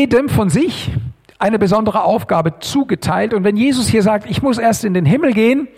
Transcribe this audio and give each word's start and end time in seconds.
jedem 0.00 0.30
von 0.30 0.48
sich 0.48 0.90
eine 1.38 1.58
besondere 1.58 2.04
Aufgabe 2.04 2.58
zugeteilt. 2.60 3.34
Und 3.34 3.44
wenn 3.44 3.58
Jesus 3.58 3.86
hier 3.86 4.02
sagt, 4.02 4.30
ich 4.30 4.40
muss 4.40 4.56
erst 4.56 4.82
in 4.82 4.94
den 4.94 5.04
Himmel 5.04 5.34
gehen, 5.34 5.68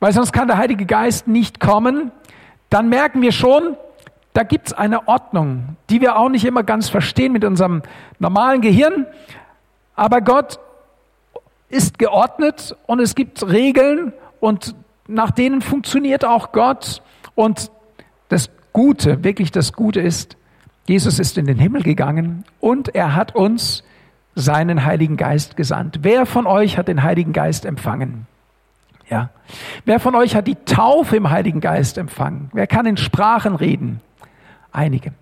weil 0.00 0.12
sonst 0.14 0.32
kann 0.32 0.48
der 0.48 0.56
Heilige 0.56 0.86
Geist 0.86 1.28
nicht 1.28 1.60
kommen, 1.60 2.10
dann 2.70 2.88
merken 2.88 3.20
wir 3.20 3.32
schon, 3.32 3.76
da 4.32 4.44
gibt's 4.44 4.72
eine 4.72 5.08
Ordnung, 5.08 5.76
die 5.90 6.00
wir 6.00 6.16
auch 6.16 6.30
nicht 6.30 6.46
immer 6.46 6.62
ganz 6.62 6.88
verstehen 6.88 7.32
mit 7.32 7.44
unserem 7.44 7.82
normalen 8.18 8.62
Gehirn. 8.62 9.06
Aber 9.94 10.22
Gott 10.22 10.58
ist 11.68 11.98
geordnet 11.98 12.76
und 12.86 13.00
es 13.00 13.14
gibt 13.14 13.46
Regeln 13.46 14.14
und 14.40 14.74
nach 15.06 15.32
denen 15.32 15.60
funktioniert 15.60 16.24
auch 16.24 16.52
Gott. 16.52 17.02
Und 17.34 17.70
das 18.30 18.48
Gute, 18.72 19.22
wirklich 19.22 19.50
das 19.52 19.74
Gute 19.74 20.00
ist, 20.00 20.38
Jesus 20.88 21.18
ist 21.18 21.36
in 21.36 21.46
den 21.46 21.58
Himmel 21.58 21.82
gegangen 21.82 22.44
und 22.60 22.94
er 22.94 23.14
hat 23.14 23.34
uns 23.34 23.82
seinen 24.34 24.84
Heiligen 24.84 25.16
Geist 25.16 25.56
gesandt. 25.56 26.00
Wer 26.02 26.26
von 26.26 26.46
euch 26.46 26.78
hat 26.78 26.88
den 26.88 27.02
Heiligen 27.02 27.32
Geist 27.32 27.64
empfangen? 27.64 28.26
Ja. 29.08 29.30
Wer 29.84 30.00
von 30.00 30.14
euch 30.14 30.36
hat 30.36 30.46
die 30.46 30.56
Taufe 30.56 31.16
im 31.16 31.30
Heiligen 31.30 31.60
Geist 31.60 31.96
empfangen? 31.98 32.50
Wer 32.52 32.66
kann 32.66 32.86
in 32.86 32.96
Sprachen 32.96 33.54
reden? 33.54 34.00
Einige. 34.72 35.12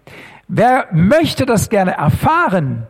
Wer 0.49 0.89
möchte 0.93 1.47
das 1.47 1.71
gerne 1.71 1.93
erfahren? 1.93 2.87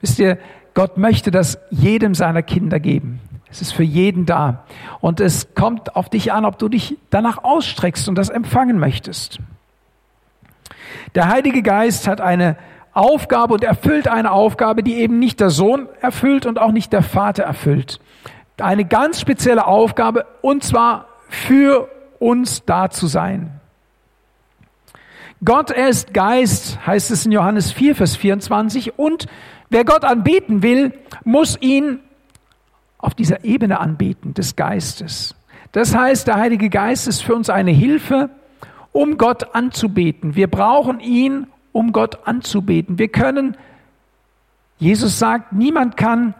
Wisst 0.00 0.18
ihr, 0.18 0.38
Gott 0.74 0.96
möchte 0.96 1.30
das 1.30 1.58
jedem 1.70 2.14
seiner 2.14 2.42
Kinder 2.42 2.80
geben. 2.80 3.20
Es 3.50 3.60
ist 3.62 3.72
für 3.72 3.84
jeden 3.84 4.26
da. 4.26 4.64
Und 5.00 5.20
es 5.20 5.54
kommt 5.54 5.96
auf 5.96 6.08
dich 6.08 6.32
an, 6.32 6.44
ob 6.44 6.58
du 6.58 6.68
dich 6.68 6.98
danach 7.10 7.44
ausstreckst 7.44 8.08
und 8.08 8.16
das 8.16 8.28
empfangen 8.28 8.78
möchtest. 8.78 9.38
Der 11.14 11.28
Heilige 11.28 11.62
Geist 11.62 12.08
hat 12.08 12.20
eine 12.20 12.56
Aufgabe 12.92 13.54
und 13.54 13.64
erfüllt 13.64 14.08
eine 14.08 14.30
Aufgabe, 14.30 14.82
die 14.82 14.94
eben 14.94 15.18
nicht 15.18 15.40
der 15.40 15.50
Sohn 15.50 15.88
erfüllt 16.00 16.46
und 16.46 16.58
auch 16.58 16.72
nicht 16.72 16.92
der 16.92 17.02
Vater 17.02 17.42
erfüllt. 17.42 18.00
Eine 18.60 18.84
ganz 18.84 19.20
spezielle 19.20 19.66
Aufgabe 19.66 20.26
und 20.42 20.62
zwar 20.62 21.06
für 21.28 21.88
uns 22.20 22.64
da 22.64 22.90
zu 22.90 23.06
sein. 23.06 23.60
Gott, 25.44 25.70
ist 25.70 26.14
Geist, 26.14 26.78
heißt 26.86 27.10
es 27.10 27.26
in 27.26 27.32
Johannes 27.32 27.72
4, 27.72 27.96
Vers 27.96 28.16
24 28.16 28.98
und 28.98 29.26
Wer 29.74 29.84
Gott 29.84 30.04
anbeten 30.04 30.62
will, 30.62 30.92
muss 31.24 31.58
ihn 31.60 31.98
auf 32.98 33.12
dieser 33.12 33.44
Ebene 33.44 33.80
anbeten 33.80 34.32
des 34.32 34.54
Geistes. 34.54 35.34
Das 35.72 35.96
heißt, 35.96 36.28
der 36.28 36.36
Heilige 36.36 36.70
Geist 36.70 37.08
ist 37.08 37.24
für 37.24 37.34
uns 37.34 37.50
eine 37.50 37.72
Hilfe, 37.72 38.30
um 38.94 39.18
Gott 39.18 39.54
anzubeten. 39.56 40.36
Wir 40.36 40.46
brauchen 40.46 41.00
ihn, 41.00 41.48
um 41.72 41.92
Gott 41.92 42.26
anzubeten. 42.26 42.96
Wir 42.98 43.08
können, 43.08 43.56
Jesus 44.78 45.18
sagt, 45.18 45.52
niemand 45.52 45.96
kann 45.96 46.34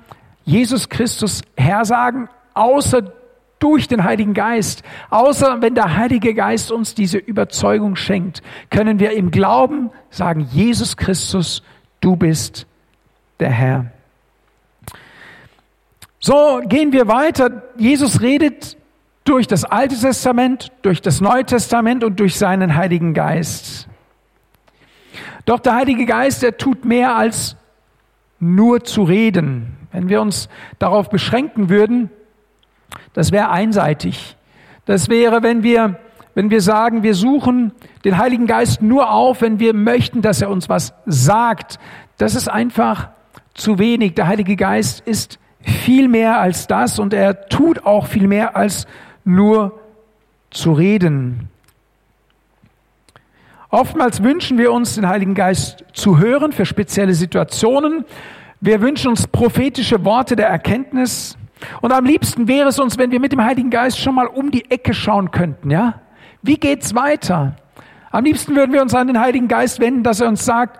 Jesus 0.45 0.89
Christus 0.89 1.43
Herr 1.57 1.85
sagen, 1.85 2.29
außer 2.55 3.13
durch 3.59 3.89
den 3.89 4.05
Heiligen 4.05 4.35
Geist. 4.35 4.85
Außer 5.11 5.63
wenn 5.63 5.75
der 5.75 5.97
Heilige 5.97 6.33
Geist 6.33 6.71
uns 6.71 6.95
diese 6.95 7.19
Überzeugung 7.19 7.97
schenkt, 7.97 8.41
können 8.71 9.01
wir 9.01 9.13
im 9.13 9.33
Glauben 9.33 9.91
sagen, 10.11 10.47
Jesus 10.53 10.97
Christus, 10.97 11.63
du 12.01 12.15
bist 12.15 12.67
der 13.41 13.51
Herr. 13.51 13.87
So 16.21 16.63
gehen 16.67 16.93
wir 16.93 17.09
weiter. 17.09 17.65
Jesus 17.77 18.21
redet 18.21 18.77
durch 19.25 19.47
das 19.47 19.65
Alte 19.65 19.99
Testament, 19.99 20.71
durch 20.83 21.01
das 21.01 21.21
Neue 21.21 21.45
Testament 21.45 22.05
und 22.05 22.21
durch 22.21 22.37
seinen 22.37 22.77
Heiligen 22.77 23.15
Geist. 23.15 23.89
Doch 25.47 25.61
der 25.61 25.75
Heilige 25.75 26.07
Geist, 26.07 26.43
er 26.43 26.57
tut 26.57 26.85
mehr 26.85 27.17
als 27.17 27.57
nur 28.39 28.85
zu 28.85 29.03
reden. 29.03 29.77
Wenn 29.93 30.09
wir 30.09 30.21
uns 30.21 30.49
darauf 30.79 31.09
beschränken 31.09 31.69
würden, 31.69 32.11
das 33.13 33.33
wäre 33.33 33.51
einseitig. 33.51 34.37
Das 34.85 35.09
wäre, 35.09 35.43
wenn 35.43 35.63
wir, 35.63 35.99
wenn 36.35 36.51
wir 36.51 36.61
sagen, 36.61 37.03
wir 37.03 37.15
suchen 37.15 37.73
den 38.05 38.19
Heiligen 38.19 38.47
Geist 38.47 38.83
nur 38.83 39.11
auf, 39.11 39.41
wenn 39.41 39.59
wir 39.59 39.73
möchten, 39.73 40.21
dass 40.21 40.43
er 40.43 40.51
uns 40.51 40.69
was 40.69 40.95
sagt. 41.07 41.79
Das 42.19 42.35
ist 42.35 42.49
einfach 42.49 43.09
zu 43.55 43.79
wenig. 43.79 44.15
Der 44.15 44.27
Heilige 44.27 44.57
Geist 44.57 45.01
ist 45.01 45.39
viel 45.61 46.09
mehr 46.09 46.41
als 46.41 46.67
das 46.67 46.99
und 46.99 47.15
er 47.15 47.49
tut 47.49 47.87
auch 47.87 48.07
viel 48.07 48.29
mehr 48.29 48.57
als 48.57 48.87
nur 49.25 49.79
zu 50.51 50.73
reden. 50.73 51.49
Oftmals 53.71 54.23
wünschen 54.23 54.57
wir 54.57 54.73
uns, 54.73 54.95
den 54.95 55.09
Heiligen 55.09 55.35
Geist 55.35 55.85
zu 55.93 56.19
hören 56.19 56.53
für 56.53 56.65
spezielle 56.65 57.15
Situationen. 57.15 58.05
Wir 58.61 58.81
wünschen 58.81 59.09
uns 59.09 59.27
prophetische 59.27 60.05
Worte 60.05 60.37
der 60.37 60.49
Erkenntnis. 60.49 61.37
Und 61.81 61.93
am 61.93 62.05
liebsten 62.05 62.47
wäre 62.47 62.69
es 62.69 62.79
uns, 62.79 62.99
wenn 62.99 63.11
wir 63.11 63.21
mit 63.21 63.33
dem 63.33 63.43
Heiligen 63.43 63.71
Geist 63.71 63.99
schon 63.99 64.15
mal 64.15 64.27
um 64.27 64.51
die 64.51 64.71
Ecke 64.71 64.95
schauen 64.95 65.31
könnten, 65.31 65.71
ja? 65.71 66.01
Wie 66.43 66.57
geht's 66.57 66.95
weiter? 66.95 67.57
Am 68.11 68.25
liebsten 68.25 68.55
würden 68.55 68.73
wir 68.73 68.83
uns 68.83 68.95
an 68.95 69.09
den 69.09 69.19
Heiligen 69.19 69.49
Geist 69.49 69.81
wenden, 69.81 70.05
dass 70.05 70.21
er 70.21 70.29
uns 70.29 70.45
sagt, 70.45 70.79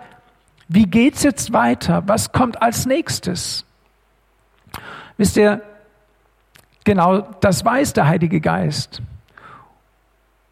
wie 0.69 0.85
geht's 0.85 1.23
jetzt 1.23 1.51
weiter? 1.51 2.03
Was 2.05 2.31
kommt 2.31 2.61
als 2.61 2.85
nächstes? 2.85 3.65
Wisst 5.17 5.35
ihr, 5.37 5.61
genau 6.85 7.21
das 7.41 7.65
weiß 7.65 7.93
der 7.93 8.07
Heilige 8.07 8.39
Geist. 8.39 9.01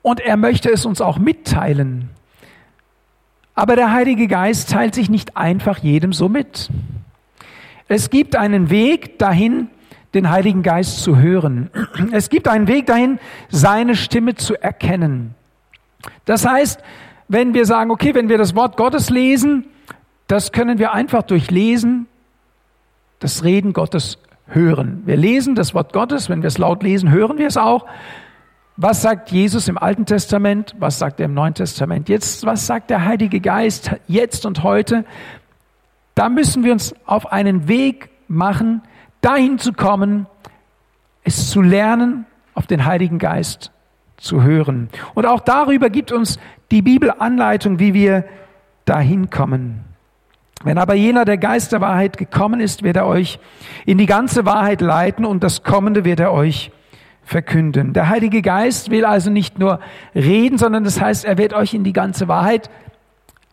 Und 0.02 0.20
er 0.20 0.36
möchte 0.36 0.70
es 0.70 0.86
uns 0.86 1.00
auch 1.00 1.18
mitteilen. 1.18 2.10
Aber 3.56 3.76
der 3.76 3.94
Heilige 3.94 4.28
Geist 4.28 4.72
teilt 4.72 4.96
sich 4.96 5.10
nicht 5.10 5.38
einfach 5.38 5.78
jedem 5.78 6.12
so 6.12 6.28
mit. 6.28 6.70
Es 7.88 8.10
gibt 8.10 8.36
einen 8.36 8.70
Weg 8.70 9.20
dahin, 9.20 9.70
den 10.14 10.30
Heiligen 10.30 10.64
Geist 10.64 11.00
zu 11.00 11.18
hören. 11.18 11.70
Es 12.12 12.30
gibt 12.30 12.48
einen 12.48 12.68
Weg 12.68 12.88
dahin, 12.88 13.20
seine 13.50 13.96
Stimme 13.96 14.36
zu 14.36 14.56
erkennen. 14.56 15.36
Das 16.26 16.46
heißt, 16.46 16.82
wenn 17.28 17.54
wir 17.54 17.66
sagen, 17.66 17.92
okay, 17.92 18.14
wenn 18.14 18.30
wir 18.30 18.38
das 18.38 18.56
Wort 18.56 18.78
Gottes 18.78 19.10
lesen, 19.10 19.66
das 20.28 20.52
können 20.52 20.80
wir 20.80 20.94
einfach 20.94 21.24
durch 21.24 21.50
Lesen, 21.52 22.08
das 23.20 23.44
Reden 23.44 23.74
Gottes 23.74 24.18
hören. 24.54 25.04
Wir 25.06 25.18
lesen 25.18 25.56
das 25.56 25.74
Wort 25.74 25.94
Gottes, 25.94 26.30
wenn 26.30 26.42
wir 26.42 26.48
es 26.48 26.58
laut 26.58 26.84
lesen, 26.84 27.12
hören 27.12 27.38
wir 27.38 27.48
es 27.48 27.58
auch. 27.58 27.86
Was 28.76 29.02
sagt 29.02 29.32
Jesus 29.32 29.68
im 29.68 29.78
Alten 29.78 30.06
Testament? 30.06 30.76
Was 30.80 30.98
sagt 30.98 31.20
er 31.20 31.28
im 31.28 31.34
Neuen 31.34 31.54
Testament? 31.54 32.10
Jetzt, 32.10 32.46
was 32.46 32.66
sagt 32.66 32.90
der 32.90 33.06
Heilige 33.06 33.40
Geist 33.40 33.92
jetzt 34.08 34.46
und 34.46 34.64
heute? 34.64 35.06
Da 36.16 36.30
müssen 36.30 36.64
wir 36.64 36.74
uns 36.74 36.96
auf 37.06 37.32
einen 37.32 37.68
Weg 37.68 38.10
machen, 38.28 38.82
dahin 39.22 39.60
zu 39.60 39.74
kommen, 39.74 40.26
es 41.24 41.50
zu 41.50 41.62
lernen, 41.62 42.26
auf 42.56 42.68
den 42.68 42.86
Heiligen 42.86 43.20
Geist 43.20 43.72
zu 44.18 44.42
hören. 44.44 44.90
Und 45.14 45.26
auch 45.26 45.42
darüber 45.42 45.90
gibt 45.90 46.12
uns 46.12 46.40
die 46.72 46.82
Bibel 46.82 47.12
Anleitung, 47.12 47.80
wie 47.80 47.94
wir 47.94 48.26
dahin 48.86 49.30
kommen. 49.30 49.93
Wenn 50.64 50.78
aber 50.78 50.94
jener 50.94 51.26
der 51.26 51.38
Geist 51.38 51.72
der 51.72 51.82
Wahrheit 51.82 52.18
gekommen 52.18 52.60
ist, 52.60 52.84
wird 52.84 52.96
er 52.96 53.06
euch 53.06 53.40
in 53.86 53.98
die 53.98 54.06
ganze 54.06 54.46
Wahrheit 54.46 54.82
leiten 54.82 55.26
und 55.26 55.44
das 55.44 55.64
Kommende 55.64 56.06
wird 56.06 56.20
er 56.20 56.32
euch 56.32 56.72
verkünden. 57.24 57.94
Der 57.94 58.10
Heilige 58.10 58.42
Geist 58.42 58.90
will 58.90 59.06
also 59.06 59.30
nicht 59.30 59.60
nur 59.60 59.80
reden, 60.16 60.58
sondern 60.58 60.84
das 60.84 61.00
heißt, 61.00 61.26
er 61.26 61.38
wird 61.38 61.54
euch 61.54 61.74
in 61.74 61.84
die 61.84 61.94
ganze 61.94 62.28
Wahrheit 62.28 62.70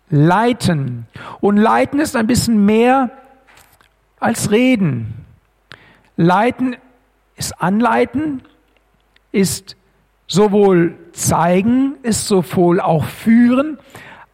leiten. 0.09 1.07
Und 1.41 1.57
leiten 1.57 2.01
ist 2.01 2.17
ein 2.17 2.27
bisschen 2.27 2.65
mehr 2.65 3.11
als 4.19 4.51
reden. 4.51 5.25
Leiten 6.17 6.77
ist 7.37 7.61
anleiten, 7.61 8.43
ist 9.33 9.77
sowohl 10.27 10.97
zeigen, 11.13 11.95
ist 12.03 12.27
sowohl 12.27 12.81
auch 12.81 13.05
führen, 13.05 13.79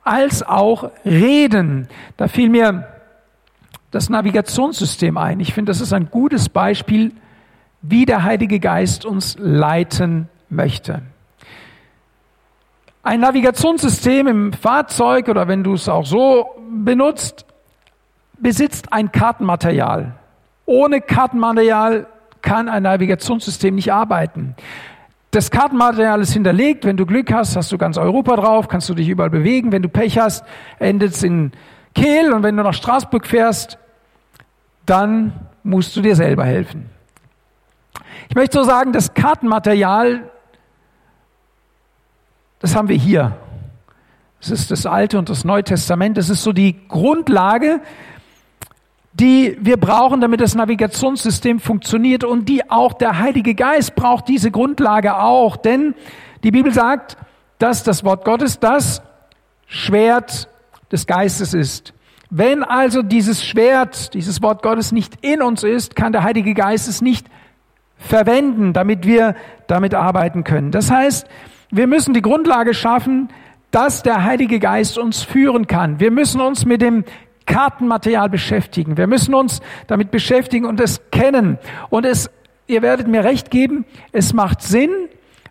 als 0.06 0.42
auch 0.42 0.90
reden. 1.04 1.88
Da 2.16 2.28
fiel 2.28 2.48
mir 2.48 2.86
das 3.90 4.08
Navigationssystem 4.08 5.16
ein. 5.16 5.40
Ich 5.40 5.54
finde, 5.54 5.70
das 5.70 5.80
ist 5.80 5.92
ein 5.92 6.10
gutes 6.10 6.48
Beispiel, 6.48 7.12
wie 7.82 8.06
der 8.06 8.22
Heilige 8.22 8.60
Geist 8.60 9.04
uns 9.04 9.36
leiten 9.38 10.28
möchte. 10.48 11.02
Ein 13.02 13.20
Navigationssystem 13.20 14.26
im 14.26 14.52
Fahrzeug 14.52 15.28
oder 15.28 15.46
wenn 15.46 15.62
du 15.62 15.74
es 15.74 15.88
auch 15.88 16.04
so 16.04 16.56
benutzt, 16.70 17.46
besitzt 18.38 18.92
ein 18.92 19.12
Kartenmaterial. 19.12 20.14
Ohne 20.66 21.00
Kartenmaterial 21.00 22.06
kann 22.42 22.68
ein 22.68 22.82
Navigationssystem 22.82 23.74
nicht 23.74 23.92
arbeiten. 23.92 24.56
Das 25.30 25.50
Kartenmaterial 25.50 26.20
ist 26.20 26.32
hinterlegt. 26.32 26.84
Wenn 26.84 26.96
du 26.96 27.04
Glück 27.04 27.32
hast, 27.32 27.56
hast 27.56 27.70
du 27.72 27.78
ganz 27.78 27.98
Europa 27.98 28.36
drauf, 28.36 28.68
kannst 28.68 28.88
du 28.88 28.94
dich 28.94 29.08
überall 29.08 29.30
bewegen. 29.30 29.72
Wenn 29.72 29.82
du 29.82 29.88
Pech 29.88 30.18
hast, 30.18 30.44
endet 30.78 31.12
es 31.12 31.22
in 31.22 31.52
Kehl. 31.94 32.32
Und 32.32 32.42
wenn 32.42 32.56
du 32.56 32.62
nach 32.62 32.74
Straßburg 32.74 33.26
fährst, 33.26 33.78
dann 34.86 35.32
musst 35.62 35.96
du 35.96 36.00
dir 36.00 36.16
selber 36.16 36.44
helfen. 36.44 36.88
Ich 38.28 38.34
möchte 38.34 38.58
so 38.58 38.64
sagen, 38.64 38.92
das 38.92 39.14
Kartenmaterial, 39.14 40.30
das 42.60 42.74
haben 42.74 42.88
wir 42.88 42.96
hier. 42.96 43.36
Das 44.40 44.50
ist 44.50 44.70
das 44.70 44.86
Alte 44.86 45.18
und 45.18 45.28
das 45.28 45.44
Neue 45.44 45.64
Testament. 45.64 46.16
Das 46.16 46.30
ist 46.30 46.42
so 46.42 46.52
die 46.52 46.86
Grundlage. 46.88 47.80
Die 49.18 49.56
wir 49.60 49.78
brauchen, 49.78 50.20
damit 50.20 50.42
das 50.42 50.54
Navigationssystem 50.54 51.58
funktioniert 51.58 52.22
und 52.22 52.48
die 52.48 52.70
auch 52.70 52.92
der 52.92 53.18
Heilige 53.18 53.54
Geist 53.54 53.94
braucht 53.94 54.28
diese 54.28 54.50
Grundlage 54.50 55.16
auch, 55.16 55.56
denn 55.56 55.94
die 56.44 56.50
Bibel 56.50 56.72
sagt, 56.72 57.16
dass 57.58 57.82
das 57.82 58.04
Wort 58.04 58.26
Gottes 58.26 58.60
das 58.60 59.00
Schwert 59.66 60.48
des 60.92 61.06
Geistes 61.06 61.54
ist. 61.54 61.94
Wenn 62.28 62.62
also 62.62 63.02
dieses 63.02 63.42
Schwert, 63.42 64.12
dieses 64.12 64.42
Wort 64.42 64.62
Gottes 64.62 64.92
nicht 64.92 65.24
in 65.24 65.40
uns 65.40 65.62
ist, 65.62 65.96
kann 65.96 66.12
der 66.12 66.22
Heilige 66.22 66.52
Geist 66.52 66.86
es 66.86 67.00
nicht 67.00 67.26
verwenden, 67.96 68.74
damit 68.74 69.06
wir 69.06 69.34
damit 69.66 69.94
arbeiten 69.94 70.44
können. 70.44 70.72
Das 70.72 70.90
heißt, 70.90 71.26
wir 71.70 71.86
müssen 71.86 72.12
die 72.12 72.22
Grundlage 72.22 72.74
schaffen, 72.74 73.30
dass 73.70 74.02
der 74.02 74.24
Heilige 74.24 74.58
Geist 74.58 74.98
uns 74.98 75.22
führen 75.22 75.66
kann. 75.66 76.00
Wir 76.00 76.10
müssen 76.10 76.40
uns 76.40 76.66
mit 76.66 76.82
dem 76.82 77.04
Kartenmaterial 77.46 78.28
beschäftigen. 78.28 78.96
Wir 78.96 79.06
müssen 79.06 79.34
uns 79.34 79.60
damit 79.86 80.10
beschäftigen 80.10 80.66
und 80.66 80.80
es 80.80 81.00
kennen. 81.10 81.58
Und 81.88 82.04
es, 82.04 82.30
ihr 82.66 82.82
werdet 82.82 83.06
mir 83.06 83.24
recht 83.24 83.50
geben, 83.50 83.84
es 84.12 84.32
macht 84.32 84.62
Sinn, 84.62 84.90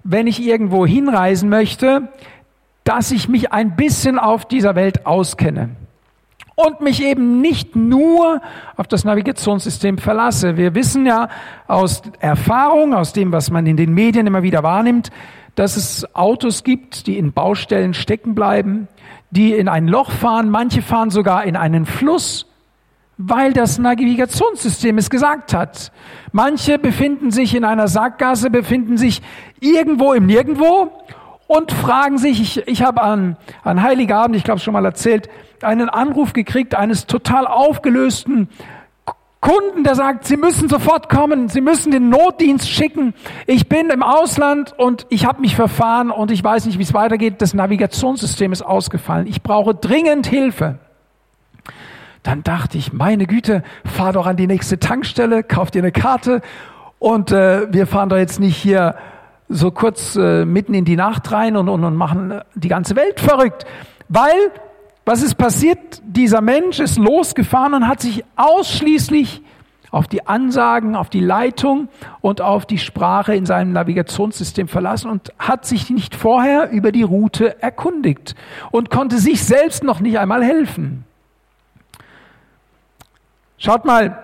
wenn 0.04 0.28
ich 0.28 0.46
irgendwo 0.46 0.86
hinreisen 0.86 1.50
möchte, 1.50 2.10
dass 2.84 3.12
ich 3.12 3.28
mich 3.28 3.52
ein 3.52 3.76
bisschen 3.76 4.20
auf 4.20 4.46
dieser 4.46 4.76
Welt 4.76 5.06
auskenne 5.08 5.70
und 6.56 6.82
mich 6.82 7.04
eben 7.04 7.42
nicht 7.42 7.76
nur 7.76 8.42
auf 8.78 8.88
das 8.88 9.04
Navigationssystem 9.04 9.98
verlasse. 9.98 10.58
Wir 10.58 10.74
wissen 10.74 11.06
ja 11.06 11.30
aus 11.68 12.02
Erfahrung, 12.20 12.94
aus 12.94 13.14
dem, 13.14 13.32
was 13.32 13.52
man 13.52 13.66
in 13.66 13.78
den 13.78 13.94
Medien 13.94 14.26
immer 14.26 14.44
wieder 14.44 14.64
wahrnimmt, 14.64 15.10
dass 15.56 15.78
es 15.78 16.16
Autos 16.16 16.64
gibt, 16.64 17.08
die 17.08 17.18
in 17.18 17.34
Baustellen 17.34 17.94
stecken 17.94 18.36
bleiben, 18.36 18.88
die 19.36 19.54
in 19.54 19.68
ein 19.68 19.88
Loch 19.88 20.12
fahren, 20.12 20.50
manche 20.50 20.82
fahren 20.82 21.10
sogar 21.10 21.44
in 21.44 21.56
einen 21.56 21.86
Fluss, 21.86 22.48
weil 23.18 23.54
das 23.54 23.78
Navigationssystem 23.78 24.98
es 24.98 25.10
gesagt 25.10 25.54
hat. 25.54 25.92
Manche 26.32 26.80
befinden 26.80 27.32
sich 27.32 27.56
in 27.56 27.64
einer 27.64 27.88
Sackgasse, 27.88 28.50
befinden 28.50 28.98
sich 28.98 29.22
irgendwo 29.60 30.14
im 30.14 30.26
Nirgendwo 30.26 30.92
und 31.48 31.72
fragen 31.72 32.18
sich, 32.18 32.42
ich, 32.42 32.68
ich 32.68 32.84
habe 32.84 33.02
an, 33.02 33.38
an 33.64 33.82
Heiligabend, 33.82 34.36
ich 34.36 34.44
glaube 34.44 34.60
schon 34.60 34.74
mal 34.74 34.86
erzählt, 34.86 35.30
einen 35.62 35.90
Anruf 35.90 36.34
gekriegt 36.34 36.76
eines 36.76 37.06
total 37.06 37.48
aufgelösten 37.48 38.50
Kunden, 39.46 39.84
der 39.84 39.94
sagt, 39.94 40.26
Sie 40.26 40.38
müssen 40.38 40.70
sofort 40.70 41.08
kommen, 41.08 41.50
Sie 41.50 41.62
müssen 41.62 41.92
den 41.92 42.10
Notdienst 42.10 42.68
schicken. 42.68 43.14
Ich 43.46 43.70
bin 43.70 43.92
im 43.92 44.02
Ausland 44.02 44.74
und 44.76 45.06
ich 45.10 45.28
habe 45.28 45.40
mich 45.40 45.56
verfahren 45.56 46.10
und 46.10 46.32
ich 46.32 46.44
weiß 46.44 46.66
nicht, 46.66 46.80
wie 46.80 46.84
es 46.84 46.96
weitergeht. 46.96 47.44
Das 47.44 47.54
Navigationssystem 47.54 48.52
ist 48.52 48.64
ausgefallen. 48.64 49.28
Ich 49.28 49.44
brauche 49.44 49.76
dringend 49.76 50.26
Hilfe. 50.26 50.80
Dann 52.24 52.42
dachte 52.42 52.80
ich, 52.80 52.92
meine 52.92 53.28
Güte, 53.28 53.62
fahr 53.86 54.14
doch 54.14 54.26
an 54.26 54.36
die 54.36 54.48
nächste 54.48 54.80
Tankstelle, 54.80 55.44
kauf 55.44 55.70
dir 55.70 55.84
eine 55.84 55.92
Karte 55.92 56.42
und 56.98 57.32
äh, 57.32 57.72
wir 57.72 57.86
fahren 57.86 58.10
doch 58.10 58.18
jetzt 58.18 58.40
nicht 58.40 58.58
hier 58.58 58.96
so 59.48 59.70
kurz 59.70 60.16
äh, 60.16 60.44
mitten 60.44 60.74
in 60.74 60.86
die 60.86 60.96
Nacht 60.96 61.32
rein 61.32 61.56
und, 61.56 61.70
und, 61.70 61.84
und 61.84 61.96
machen 61.96 62.42
die 62.56 62.68
ganze 62.68 62.96
Welt 62.96 63.20
verrückt. 63.20 63.68
Weil 64.10 64.52
was 65.06 65.22
ist 65.22 65.36
passiert? 65.36 66.02
Dieser 66.04 66.42
Mensch 66.42 66.80
ist 66.80 66.98
losgefahren 66.98 67.76
und 67.76 67.88
hat 67.88 68.02
sich 68.02 68.24
ausschließlich 68.36 69.42
auf 69.92 70.08
die 70.08 70.28
Ansagen, 70.28 70.96
auf 70.96 71.10
die 71.10 71.22
Leitung 71.22 71.88
und 72.20 72.42
auf 72.42 72.66
die 72.66 72.80
Sprache 72.80 73.34
in 73.34 73.46
seinem 73.46 73.72
Navigationssystem 73.72 74.68
verlassen 74.68 75.10
und 75.10 75.32
hat 75.40 75.66
sich 75.66 75.90
nicht 75.90 76.16
vorher 76.16 76.70
über 76.72 76.92
die 76.92 77.04
Route 77.04 77.62
erkundigt 77.62 78.36
und 78.72 78.90
konnte 78.90 79.18
sich 79.20 79.44
selbst 79.44 79.84
noch 79.84 80.02
nicht 80.02 80.20
einmal 80.20 80.44
helfen. 80.44 81.06
Schaut 83.58 83.86
mal, 83.86 84.22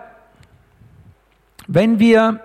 wenn 1.68 2.00
wir 2.00 2.42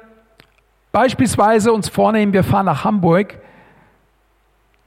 beispielsweise 0.93 1.73
uns 1.73 1.89
vornehmen, 1.89 2.33
wir 2.33 2.45
fahren 2.45 2.67
nach 2.67 2.85
Hamburg, 2.85 3.41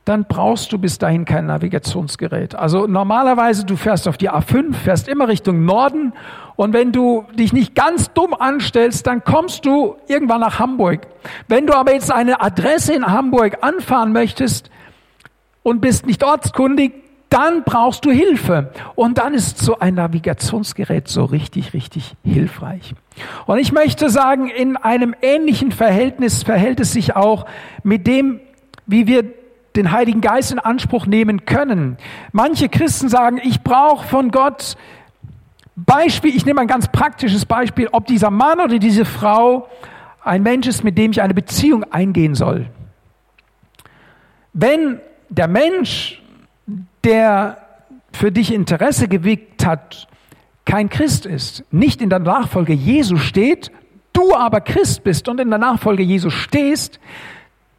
dann 0.05 0.25
brauchst 0.25 0.71
du 0.71 0.79
bis 0.79 0.97
dahin 0.97 1.25
kein 1.25 1.45
Navigationsgerät. 1.45 2.55
Also 2.55 2.87
normalerweise, 2.87 3.65
du 3.65 3.75
fährst 3.75 4.07
auf 4.07 4.17
die 4.17 4.29
A5, 4.29 4.73
fährst 4.73 5.07
immer 5.07 5.27
Richtung 5.27 5.65
Norden 5.65 6.13
und 6.55 6.73
wenn 6.73 6.91
du 6.91 7.25
dich 7.37 7.53
nicht 7.53 7.75
ganz 7.75 8.11
dumm 8.13 8.33
anstellst, 8.33 9.07
dann 9.07 9.23
kommst 9.23 9.65
du 9.65 9.95
irgendwann 10.07 10.41
nach 10.41 10.59
Hamburg. 10.59 11.07
Wenn 11.47 11.67
du 11.67 11.73
aber 11.73 11.93
jetzt 11.93 12.11
eine 12.11 12.41
Adresse 12.41 12.93
in 12.93 13.05
Hamburg 13.05 13.59
anfahren 13.61 14.11
möchtest 14.11 14.69
und 15.63 15.79
bist 15.79 16.05
nicht 16.05 16.23
ortskundig, 16.23 16.93
dann 17.29 17.63
brauchst 17.63 18.03
du 18.05 18.11
Hilfe. 18.11 18.71
Und 18.95 19.19
dann 19.19 19.33
ist 19.33 19.59
so 19.59 19.79
ein 19.79 19.93
Navigationsgerät 19.93 21.07
so 21.07 21.25
richtig, 21.25 21.73
richtig 21.73 22.15
hilfreich. 22.23 22.95
Und 23.45 23.59
ich 23.59 23.71
möchte 23.71 24.09
sagen, 24.09 24.49
in 24.49 24.75
einem 24.75 25.15
ähnlichen 25.21 25.71
Verhältnis 25.71 26.43
verhält 26.43 26.79
es 26.79 26.91
sich 26.91 27.15
auch 27.15 27.45
mit 27.83 28.07
dem, 28.07 28.39
wie 28.87 29.05
wir 29.07 29.38
den 29.75 29.91
Heiligen 29.91 30.21
Geist 30.21 30.51
in 30.51 30.59
Anspruch 30.59 31.05
nehmen 31.05 31.45
können. 31.45 31.97
Manche 32.31 32.69
Christen 32.69 33.09
sagen, 33.09 33.39
ich 33.43 33.61
brauche 33.61 34.07
von 34.07 34.31
Gott 34.31 34.75
Beispiel, 35.75 36.35
ich 36.35 36.45
nehme 36.45 36.61
ein 36.61 36.67
ganz 36.67 36.87
praktisches 36.89 37.45
Beispiel, 37.45 37.87
ob 37.91 38.05
dieser 38.05 38.31
Mann 38.31 38.59
oder 38.59 38.79
diese 38.79 39.05
Frau 39.05 39.69
ein 40.23 40.43
Mensch 40.43 40.67
ist, 40.67 40.83
mit 40.83 40.97
dem 40.97 41.11
ich 41.11 41.21
eine 41.21 41.33
Beziehung 41.33 41.85
eingehen 41.91 42.35
soll. 42.35 42.67
Wenn 44.53 44.99
der 45.29 45.47
Mensch, 45.47 46.21
der 47.03 47.57
für 48.11 48.31
dich 48.31 48.53
Interesse 48.53 49.07
geweckt 49.07 49.65
hat, 49.65 50.07
kein 50.65 50.89
Christ 50.89 51.25
ist, 51.25 51.63
nicht 51.71 52.01
in 52.01 52.09
der 52.09 52.19
Nachfolge 52.19 52.73
Jesu 52.73 53.17
steht, 53.17 53.71
du 54.13 54.35
aber 54.35 54.61
Christ 54.61 55.03
bist 55.03 55.29
und 55.29 55.39
in 55.39 55.49
der 55.49 55.59
Nachfolge 55.59 56.03
Jesu 56.03 56.29
stehst, 56.29 56.99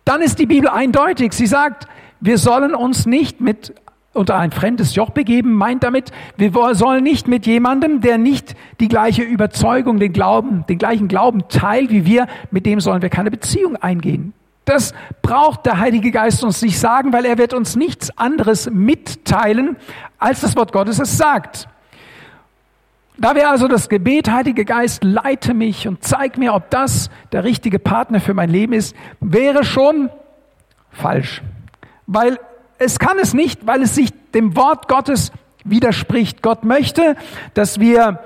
dann 0.05 0.23
ist 0.23 0.38
die 0.38 0.47
Bibel 0.47 0.69
eindeutig. 0.69 1.32
Sie 1.32 1.47
sagt, 1.47 1.87
wir 2.20 2.38
sollen 2.38 2.75
uns 2.75 3.06
nicht 3.06 3.41
mit 3.41 3.75
unter 4.12 4.37
ein 4.37 4.50
fremdes 4.50 4.94
Joch 4.94 5.11
begeben, 5.11 5.55
meint 5.55 5.85
damit, 5.85 6.11
wir 6.37 6.52
sollen 6.75 7.05
nicht 7.05 7.29
mit 7.29 7.47
jemandem, 7.47 8.00
der 8.00 8.19
nicht 8.19 8.56
die 8.81 8.88
gleiche 8.88 9.23
Überzeugung, 9.23 10.00
den 10.00 10.12
Glauben, 10.12 10.64
den 10.69 10.79
gleichen 10.79 11.06
Glauben 11.06 11.49
teilt 11.49 11.91
wie 11.91 12.05
wir, 12.05 12.26
mit 12.50 12.67
dem 12.67 12.81
sollen 12.81 13.02
wir 13.02 13.08
keine 13.08 13.31
Beziehung 13.31 13.76
eingehen. 13.76 14.32
Das 14.64 14.94
braucht 15.23 15.67
der 15.67 15.79
Heilige 15.79 16.11
Geist 16.11 16.44
uns 16.44 16.61
nicht 16.62 16.79
sagen, 16.79 17.12
weil 17.12 17.25
er 17.25 17.38
wird 17.38 17.55
uns 17.55 17.76
nichts 17.76 18.17
anderes 18.19 18.69
mitteilen, 18.70 19.76
als 20.19 20.41
das 20.41 20.56
Wort 20.56 20.73
Gottes 20.73 20.99
es 20.99 21.17
sagt. 21.17 21.69
Da 23.20 23.34
wäre 23.34 23.49
also 23.49 23.69
das 23.69 23.90
Gebet, 23.90 24.31
Heilige 24.31 24.64
Geist, 24.64 25.05
leite 25.05 25.52
mich 25.52 25.86
und 25.86 26.03
zeig 26.03 26.39
mir, 26.39 26.55
ob 26.55 26.70
das 26.70 27.10
der 27.32 27.44
richtige 27.44 27.79
Partner 27.79 28.19
für 28.19 28.32
mein 28.32 28.48
Leben 28.48 28.72
ist, 28.72 28.96
wäre 29.20 29.62
schon 29.62 30.08
falsch. 30.91 31.43
Weil 32.06 32.39
es 32.79 32.98
kann 32.98 33.19
es 33.19 33.34
nicht, 33.34 33.67
weil 33.67 33.82
es 33.82 33.94
sich 33.94 34.10
dem 34.32 34.56
Wort 34.56 34.89
Gottes 34.89 35.32
widerspricht. 35.65 36.43
Gott 36.43 36.65
möchte, 36.65 37.15
dass 37.53 37.79
wir 37.79 38.20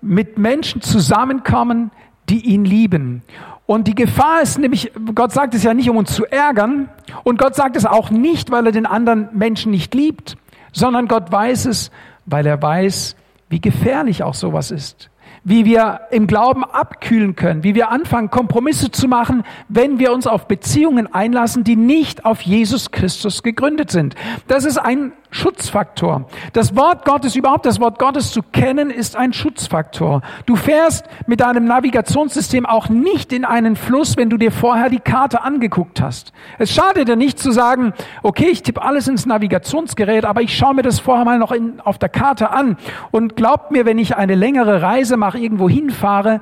mit 0.00 0.36
Menschen 0.36 0.82
zusammenkommen, 0.82 1.92
die 2.28 2.40
ihn 2.40 2.64
lieben. 2.64 3.22
Und 3.66 3.86
die 3.86 3.94
Gefahr 3.94 4.42
ist 4.42 4.58
nämlich, 4.58 4.90
Gott 5.14 5.30
sagt 5.30 5.54
es 5.54 5.62
ja 5.62 5.74
nicht, 5.74 5.88
um 5.88 5.96
uns 5.96 6.12
zu 6.12 6.26
ärgern. 6.26 6.88
Und 7.22 7.38
Gott 7.38 7.54
sagt 7.54 7.76
es 7.76 7.86
auch 7.86 8.10
nicht, 8.10 8.50
weil 8.50 8.66
er 8.66 8.72
den 8.72 8.86
anderen 8.86 9.28
Menschen 9.32 9.70
nicht 9.70 9.94
liebt, 9.94 10.36
sondern 10.72 11.06
Gott 11.06 11.30
weiß 11.30 11.66
es, 11.66 11.92
weil 12.26 12.46
er 12.46 12.60
weiß, 12.60 13.14
wie 13.50 13.60
gefährlich 13.60 14.22
auch 14.22 14.34
sowas 14.34 14.70
ist 14.70 15.10
wie 15.44 15.64
wir 15.64 16.00
im 16.10 16.26
Glauben 16.26 16.64
abkühlen 16.64 17.34
können, 17.34 17.64
wie 17.64 17.74
wir 17.74 17.90
anfangen, 17.90 18.30
Kompromisse 18.30 18.90
zu 18.90 19.08
machen, 19.08 19.44
wenn 19.68 19.98
wir 19.98 20.12
uns 20.12 20.26
auf 20.26 20.46
Beziehungen 20.46 21.12
einlassen, 21.12 21.64
die 21.64 21.76
nicht 21.76 22.24
auf 22.24 22.42
Jesus 22.42 22.90
Christus 22.90 23.42
gegründet 23.42 23.90
sind. 23.90 24.14
Das 24.48 24.64
ist 24.64 24.76
ein 24.76 25.12
Schutzfaktor. 25.30 26.26
Das 26.52 26.74
Wort 26.74 27.04
Gottes, 27.04 27.36
überhaupt 27.36 27.64
das 27.64 27.80
Wort 27.80 27.98
Gottes 27.98 28.32
zu 28.32 28.42
kennen, 28.42 28.90
ist 28.90 29.14
ein 29.14 29.32
Schutzfaktor. 29.32 30.22
Du 30.44 30.56
fährst 30.56 31.04
mit 31.26 31.40
deinem 31.40 31.66
Navigationssystem 31.66 32.66
auch 32.66 32.88
nicht 32.88 33.32
in 33.32 33.44
einen 33.44 33.76
Fluss, 33.76 34.16
wenn 34.16 34.28
du 34.28 34.36
dir 34.36 34.50
vorher 34.50 34.88
die 34.88 34.98
Karte 34.98 35.42
angeguckt 35.42 36.00
hast. 36.00 36.32
Es 36.58 36.72
schadet 36.72 37.08
dir 37.08 37.16
nicht 37.16 37.38
zu 37.38 37.52
sagen, 37.52 37.92
okay, 38.22 38.48
ich 38.50 38.62
tippe 38.62 38.82
alles 38.82 39.06
ins 39.06 39.24
Navigationsgerät, 39.24 40.24
aber 40.24 40.42
ich 40.42 40.56
schaue 40.56 40.74
mir 40.74 40.82
das 40.82 40.98
vorher 40.98 41.24
mal 41.24 41.38
noch 41.38 41.52
in, 41.52 41.80
auf 41.80 41.98
der 41.98 42.08
Karte 42.08 42.50
an. 42.50 42.76
Und 43.12 43.36
glaubt 43.36 43.70
mir, 43.70 43.86
wenn 43.86 43.98
ich 43.98 44.16
eine 44.16 44.34
längere 44.34 44.82
Reise 44.82 45.16
mache, 45.16 45.38
irgendwo 45.38 45.68
hinfahre, 45.68 46.40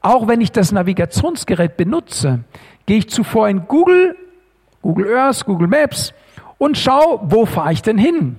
auch 0.00 0.28
wenn 0.28 0.40
ich 0.40 0.52
das 0.52 0.70
Navigationsgerät 0.70 1.76
benutze, 1.76 2.44
gehe 2.86 2.98
ich 2.98 3.10
zuvor 3.10 3.48
in 3.48 3.66
Google, 3.66 4.16
Google 4.80 5.12
Earth, 5.16 5.44
Google 5.44 5.66
Maps 5.66 6.14
und 6.58 6.76
schau, 6.76 7.20
wo 7.24 7.46
fahre 7.46 7.72
ich 7.72 7.82
denn 7.82 7.98
hin? 7.98 8.36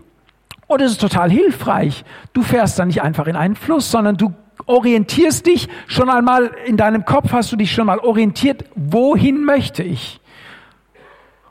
Und 0.68 0.82
es 0.82 0.92
ist 0.92 1.02
total 1.02 1.32
hilfreich. 1.32 2.06
Du 2.34 2.44
fährst 2.44 2.78
dann 2.78 2.88
nicht 2.90 3.02
einfach 3.02 3.26
in 3.26 3.36
einen 3.36 3.56
Fluss, 3.56 3.90
sondern 3.90 4.18
du 4.18 4.34
orientierst 4.66 5.48
dich 5.48 5.68
schon 5.88 6.10
einmal, 6.10 6.52
in 6.66 6.78
deinem 6.78 7.06
Kopf 7.06 7.32
hast 7.32 7.52
du 7.52 7.56
dich 7.56 7.72
schon 7.72 7.88
mal 7.88 8.00
orientiert, 8.00 8.66
wohin 8.76 9.44
möchte 9.46 9.82
ich? 9.82 10.20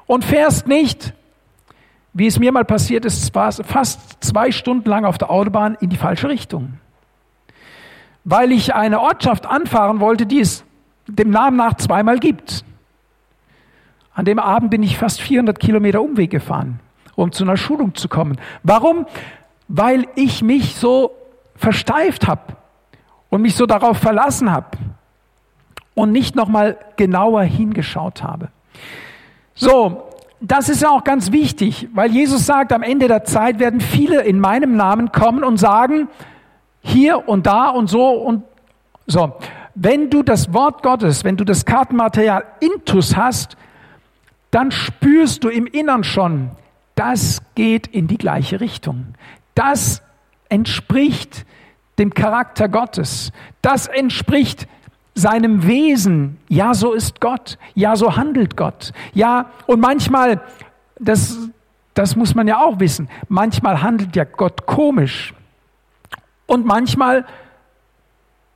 Und 0.07 0.25
fährst 0.25 0.69
nicht, 0.69 1.15
wie 2.13 2.27
es 2.27 2.39
mir 2.39 2.53
mal 2.53 2.65
passiert 2.65 3.05
ist, 3.05 3.33
fast 3.33 4.25
zwei 4.25 4.53
Stunden 4.53 4.89
lang 4.89 5.05
auf 5.05 5.19
der 5.19 5.31
Autobahn 5.31 5.77
in 5.81 5.91
die 5.91 5.97
falsche 5.97 6.29
Richtung. 6.29 6.75
weil 8.25 8.53
ich 8.53 8.75
eine 8.75 9.01
Ortschaft 9.01 9.47
anfahren 9.47 10.01
wollte, 10.01 10.27
die 10.27 10.41
es 10.41 10.63
dem 11.07 11.31
Namen 11.31 11.57
nach 11.57 11.75
zweimal 11.75 12.19
gibt. 12.19 12.63
An 14.19 14.25
dem 14.25 14.41
Abend 14.41 14.71
bin 14.71 14.83
ich 14.83 14.99
fast 14.99 15.21
400 15.21 15.61
Kilometer 15.61 16.03
Umweg 16.03 16.33
gefahren, 16.33 16.81
um 17.15 17.31
zu 17.31 17.45
einer 17.45 17.57
Schulung 17.57 17.95
zu 17.95 18.09
kommen. 18.09 18.37
Warum? 18.65 19.07
Weil 19.69 20.09
ich 20.17 20.43
mich 20.43 20.75
so 20.75 21.13
versteift 21.55 22.27
habe 22.27 22.57
und 23.29 23.43
mich 23.43 23.55
so 23.55 23.65
darauf 23.65 23.99
verlassen 23.99 24.51
habe 24.51 24.77
und 25.95 26.11
nicht 26.11 26.35
nochmal 26.35 26.79
genauer 26.97 27.45
hingeschaut 27.45 28.25
habe. 28.25 28.49
So, 29.55 30.09
das 30.41 30.69
ist 30.69 30.83
ja 30.83 30.91
auch 30.91 31.05
ganz 31.05 31.31
wichtig, 31.31 31.87
weil 31.95 32.11
Jesus 32.11 32.45
sagt, 32.45 32.73
am 32.73 32.83
Ende 32.83 33.07
der 33.07 33.23
Zeit 33.23 33.61
werden 33.61 33.81
viele 33.81 34.23
in 34.23 34.41
meinem 34.41 34.75
Namen 34.75 35.13
kommen 35.13 35.45
und 35.45 35.59
sagen, 35.59 36.09
hier 36.81 37.29
und 37.29 37.47
da 37.47 37.69
und 37.69 37.89
so 37.89 38.09
und 38.09 38.43
so. 39.07 39.35
Wenn 39.77 40.11
du 40.11 40.25
das 40.25 40.53
Wort 40.53 40.83
Gottes, 40.83 41.23
wenn 41.23 41.37
du 41.37 41.45
das 41.45 41.65
Kartenmaterial 41.65 42.43
intus 42.59 43.17
hast, 43.17 43.57
dann 44.51 44.71
spürst 44.71 45.45
du 45.45 45.49
im 45.49 45.67
Innern 45.67 46.05
schon, 46.05 46.51
das 46.95 47.43
geht 47.55 47.87
in 47.87 48.09
die 48.09 48.19
gleiche 48.19 48.61
Richtung. 48.61 49.15
Das 49.55 50.03
entspricht 50.49 51.45
dem 51.99 52.15
Charakter 52.15 52.69
Gottes. 52.69 53.33
Das 53.61 53.87
entspricht 53.87 54.67
seinem 55.15 55.67
Wesen. 55.67 56.39
Ja, 56.49 56.75
so 56.75 56.93
ist 56.93 57.21
Gott. 57.21 57.59
Ja, 57.75 57.97
so 57.97 58.17
handelt 58.17 58.57
Gott. 58.57 58.93
Ja, 59.13 59.47
und 59.67 59.81
manchmal, 59.81 60.41
das, 60.99 61.37
das 61.95 62.17
muss 62.17 62.35
man 62.35 62.47
ja 62.47 62.61
auch 62.61 62.81
wissen, 62.81 63.09
manchmal 63.29 63.83
handelt 63.83 64.17
ja 64.17 64.25
Gott 64.25 64.67
komisch. 64.67 65.35
Und 66.47 66.65
manchmal 66.65 67.27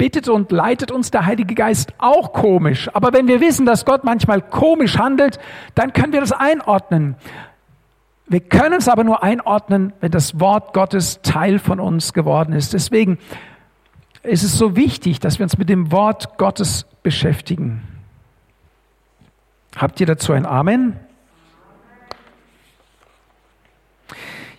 bittet 0.03 0.29
und 0.29 0.51
leitet 0.51 0.91
uns 0.91 1.13
der 1.13 1.27
Heilige 1.27 1.55
Geist 1.55 1.93
auch 1.99 2.33
komisch. 2.33 2.91
Aber 2.93 3.13
wenn 3.13 3.29
wir 3.29 3.41
wissen, 3.41 3.67
dass 3.67 3.85
Gott 3.85 4.03
manchmal 4.03 4.43
komisch 4.43 4.99
handelt, 4.99 5.39
dann 5.77 5.93
können 5.93 6.13
wir 6.13 6.19
das 6.19 6.33
einordnen. 6.33 7.15
Wir 8.27 8.41
können 8.41 8.75
es 8.75 8.89
aber 8.89 9.05
nur 9.05 9.23
einordnen, 9.23 9.93
wenn 10.01 10.11
das 10.11 10.41
Wort 10.41 10.75
Gottes 10.75 11.21
Teil 11.23 11.61
von 11.61 11.79
uns 11.79 12.15
geworden 12.15 12.53
ist. 12.53 12.73
Deswegen 12.73 13.19
ist 14.25 14.43
es 14.43 14.59
so 14.59 14.75
wichtig, 14.75 15.21
dass 15.21 15.39
wir 15.39 15.45
uns 15.45 15.57
mit 15.57 15.69
dem 15.69 15.93
Wort 15.93 16.37
Gottes 16.37 16.85
beschäftigen. 17.05 17.85
Habt 19.77 20.01
ihr 20.01 20.07
dazu 20.07 20.33
ein 20.33 20.47
Amen? 20.47 20.99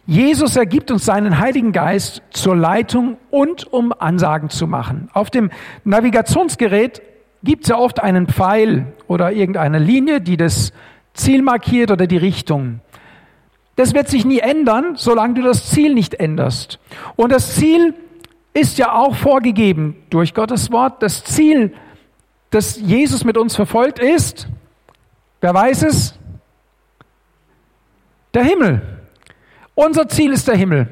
Jesus 0.06 0.58
ergibt 0.58 0.92
uns 0.92 1.06
seinen 1.06 1.40
Heiligen 1.40 1.72
Geist 1.72 2.22
zur 2.32 2.56
Leitung 2.56 3.18
und 3.32 3.72
um 3.72 3.94
Ansagen 3.98 4.50
zu 4.50 4.68
machen. 4.68 5.10
Auf 5.14 5.30
dem 5.30 5.50
Navigationsgerät 5.86 7.02
gibt 7.42 7.64
es 7.64 7.70
ja 7.70 7.78
oft 7.78 8.02
einen 8.02 8.28
Pfeil 8.28 8.88
oder 9.08 9.32
irgendeine 9.32 9.80
Linie, 9.80 10.20
die 10.20 10.36
das 10.36 10.74
Ziel 11.14 11.42
markiert 11.42 11.90
oder 11.90 12.06
die 12.06 12.18
Richtung. 12.18 12.82
Das 13.76 13.94
wird 13.94 14.10
sich 14.10 14.26
nie 14.26 14.40
ändern, 14.40 14.96
solange 14.96 15.36
du 15.36 15.42
das 15.42 15.70
Ziel 15.70 15.94
nicht 15.94 16.16
änderst. 16.16 16.80
Und 17.16 17.32
das 17.32 17.56
Ziel 17.56 17.94
ist 18.54 18.78
ja 18.78 18.94
auch 18.94 19.16
vorgegeben 19.16 19.96
durch 20.10 20.34
Gottes 20.34 20.72
Wort. 20.72 21.02
Das 21.02 21.24
Ziel, 21.24 21.74
das 22.52 22.78
Jesus 22.78 23.24
mit 23.24 23.38
uns 23.38 23.56
verfolgt, 23.56 24.00
ist, 24.00 24.48
wer 25.40 25.54
weiß 25.54 25.84
es? 25.84 26.20
Der 28.34 28.44
Himmel. 28.44 28.82
Unser 29.76 30.08
Ziel 30.08 30.32
ist 30.32 30.48
der 30.48 30.56
Himmel. 30.56 30.88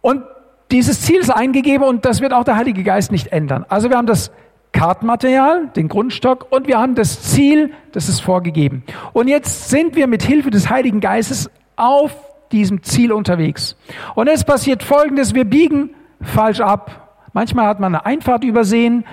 Und 0.00 0.22
dieses 0.70 1.00
Ziel 1.02 1.20
ist 1.20 1.30
eingegeben 1.30 1.86
und 1.86 2.04
das 2.04 2.20
wird 2.20 2.32
auch 2.32 2.44
der 2.44 2.56
Heilige 2.56 2.82
Geist 2.82 3.12
nicht 3.12 3.28
ändern. 3.28 3.64
Also 3.68 3.88
wir 3.88 3.96
haben 3.96 4.06
das 4.06 4.32
Kartenmaterial, 4.72 5.68
den 5.74 5.88
Grundstock 5.88 6.48
und 6.50 6.66
wir 6.66 6.78
haben 6.78 6.94
das 6.94 7.22
Ziel, 7.22 7.72
das 7.92 8.08
ist 8.08 8.20
vorgegeben. 8.20 8.84
Und 9.12 9.28
jetzt 9.28 9.70
sind 9.70 9.96
wir 9.96 10.06
mit 10.06 10.22
Hilfe 10.22 10.50
des 10.50 10.68
Heiligen 10.68 11.00
Geistes 11.00 11.50
auf 11.76 12.12
diesem 12.52 12.82
Ziel 12.82 13.12
unterwegs. 13.12 13.76
Und 14.14 14.28
es 14.28 14.44
passiert 14.44 14.82
Folgendes, 14.82 15.34
wir 15.34 15.44
biegen 15.44 15.90
falsch 16.20 16.60
ab. 16.60 17.24
Manchmal 17.32 17.66
hat 17.66 17.80
man 17.80 17.94
eine 17.94 18.04
Einfahrt 18.06 18.44
übersehen. 18.44 19.04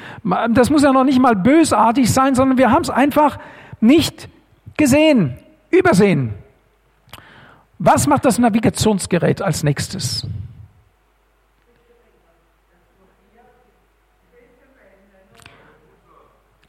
Das 0.51 0.69
muss 0.69 0.83
ja 0.83 0.91
noch 0.91 1.03
nicht 1.03 1.19
mal 1.19 1.35
bösartig 1.35 2.11
sein, 2.11 2.35
sondern 2.35 2.57
wir 2.57 2.71
haben 2.71 2.83
es 2.83 2.89
einfach 2.89 3.37
nicht 3.79 4.29
gesehen, 4.77 5.37
übersehen. 5.71 6.33
Was 7.85 8.07
macht 8.07 8.23
das 8.23 8.39
Navigationsgerät 8.39 9.41
als 9.41 9.61
nächstes? 9.61 10.25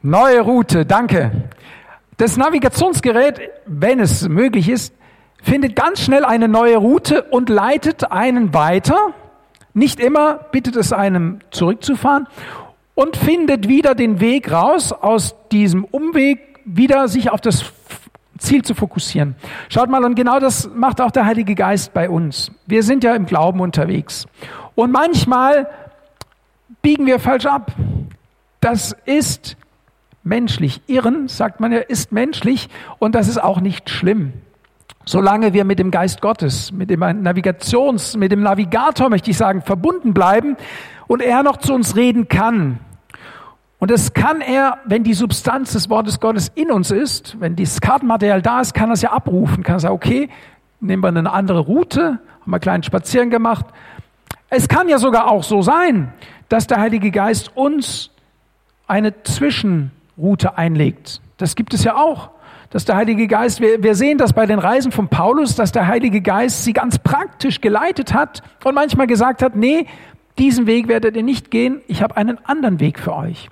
Neue 0.03 0.41
Route, 0.41 0.85
danke. 0.85 1.31
Das 2.17 2.37
Navigationsgerät, 2.37 3.41
wenn 3.65 4.01
es 4.01 4.29
möglich 4.29 4.69
ist, 4.69 4.93
findet 5.41 5.77
ganz 5.77 6.01
schnell 6.01 6.25
eine 6.25 6.49
neue 6.49 6.79
Route 6.79 7.23
und 7.23 7.49
leitet 7.49 8.11
einen 8.11 8.53
weiter. 8.53 9.15
Nicht 9.73 10.01
immer 10.01 10.35
bittet 10.51 10.75
es 10.75 10.93
einem 10.93 11.39
zurückzufahren 11.53 12.27
und 12.97 13.17
findet 13.17 13.69
wieder 13.69 13.95
den 13.95 14.19
Weg 14.19 14.51
raus 14.51 14.91
aus 14.91 15.37
diesem 15.53 15.85
Umweg, 15.85 16.59
wieder 16.65 17.07
sich 17.07 17.31
auf 17.31 17.41
das 17.41 17.73
Ziel 18.45 18.63
zu 18.63 18.75
fokussieren. 18.75 19.35
Schaut 19.69 19.91
mal, 19.91 20.05
und 20.05 20.15
genau 20.15 20.39
das 20.39 20.71
macht 20.75 21.01
auch 21.01 21.11
der 21.11 21.27
Heilige 21.27 21.55
Geist 21.55 21.93
bei 21.93 22.09
uns. 22.09 22.53
Wir 22.67 22.83
sind 22.83 23.05
ja 23.05 23.15
im 23.15 23.27
Glauben 23.27 23.61
unterwegs. 23.61 24.27
Und 24.75 24.93
manchmal 24.93 25.69
biegen 26.83 27.07
wir 27.07 27.19
falsch 27.19 27.47
ab. 27.47 27.73
Das 28.61 28.97
ist 29.05 29.57
menschlich. 30.23 30.81
Irren, 30.87 31.29
sagt 31.29 31.61
man 31.61 31.73
ja, 31.73 31.79
ist 31.79 32.13
menschlich 32.13 32.69
und 32.99 33.15
das 33.15 33.29
ist 33.29 33.43
auch 33.43 33.61
nicht 33.61 33.91
schlimm. 33.91 34.33
Solange 35.07 35.53
wir 35.53 35.65
mit 35.65 35.79
dem 35.79 35.91
Geist 35.91 36.23
Gottes, 36.23 36.73
mit 36.73 36.89
dem 36.89 37.01
Navigations, 37.01 38.17
mit 38.17 38.33
dem 38.33 38.43
Navigator, 38.43 39.11
möchte 39.11 39.31
ich 39.31 39.37
sagen, 39.37 39.61
verbunden 39.61 40.15
bleiben 40.15 40.57
und 41.07 41.21
er 41.21 41.43
noch 41.43 41.59
zu 41.59 41.75
uns 41.75 41.95
reden 41.95 42.29
kann, 42.29 42.79
und 43.85 43.91
das 43.91 44.15
kann 44.15 44.41
er, 44.41 44.79
wenn 44.87 45.05
die 45.05 45.13
Substanz 45.13 45.75
des 45.75 45.91
Wortes 45.91 46.19
Gottes 46.19 46.51
in 46.55 46.71
uns 46.71 46.91
ist, 46.91 47.39
wenn 47.39 47.55
dieses 47.55 47.83
Kartenmaterial 47.83 48.41
da 48.41 48.63
ist, 48.63 48.73
kann 48.73 48.89
er 48.89 48.95
es 48.95 49.03
ja 49.03 49.13
abrufen, 49.13 49.63
kann 49.63 49.77
er 49.77 49.81
sagen, 49.81 49.95
okay, 49.95 50.31
nehmen 50.81 51.03
wir 51.03 51.09
eine 51.09 51.31
andere 51.31 51.59
Route, 51.59 52.03
haben 52.03 52.19
wir 52.47 52.55
einen 52.55 52.61
kleinen 52.63 52.83
Spazieren 52.83 53.29
gemacht. 53.29 53.67
Es 54.49 54.69
kann 54.69 54.89
ja 54.89 54.97
sogar 54.97 55.31
auch 55.31 55.43
so 55.43 55.61
sein, 55.61 56.15
dass 56.49 56.67
der 56.67 56.81
Heilige 56.81 57.11
Geist 57.11 57.55
uns 57.59 58.09
eine 58.87 59.23
Zwischenroute 59.23 60.57
einlegt. 60.57 61.21
Das 61.37 61.55
gibt 61.55 61.75
es 61.75 61.85
ja 61.85 61.95
auch. 61.97 62.31
Dass 62.71 62.87
der 62.87 62.97
Heilige 62.97 63.27
Geist, 63.27 63.61
wir, 63.61 63.83
wir 63.83 63.97
sehen 63.97 64.17
das 64.17 64.33
bei 64.33 64.47
den 64.47 64.61
Reisen 64.61 64.93
von 64.93 65.09
Paulus, 65.09 65.57
dass 65.57 65.73
der 65.73 65.89
Heilige 65.89 66.23
Geist 66.23 66.65
sie 66.65 66.73
ganz 66.73 66.99
praktisch 66.99 67.61
geleitet 67.61 68.15
hat 68.15 68.43
und 68.65 68.75
manchmal 68.75 69.09
gesagt 69.09 69.43
hat, 69.43 69.57
nee, 69.57 69.89
diesen 70.39 70.67
Weg 70.67 70.89
werdet 70.89 71.17
ihr 71.17 71.23
nicht 71.23 71.51
gehen, 71.51 71.83
ich 71.87 72.03
habe 72.03 72.17
einen 72.17 72.43
anderen 72.47 72.81
Weg 72.81 72.99
für 72.99 73.15
euch. 73.15 73.51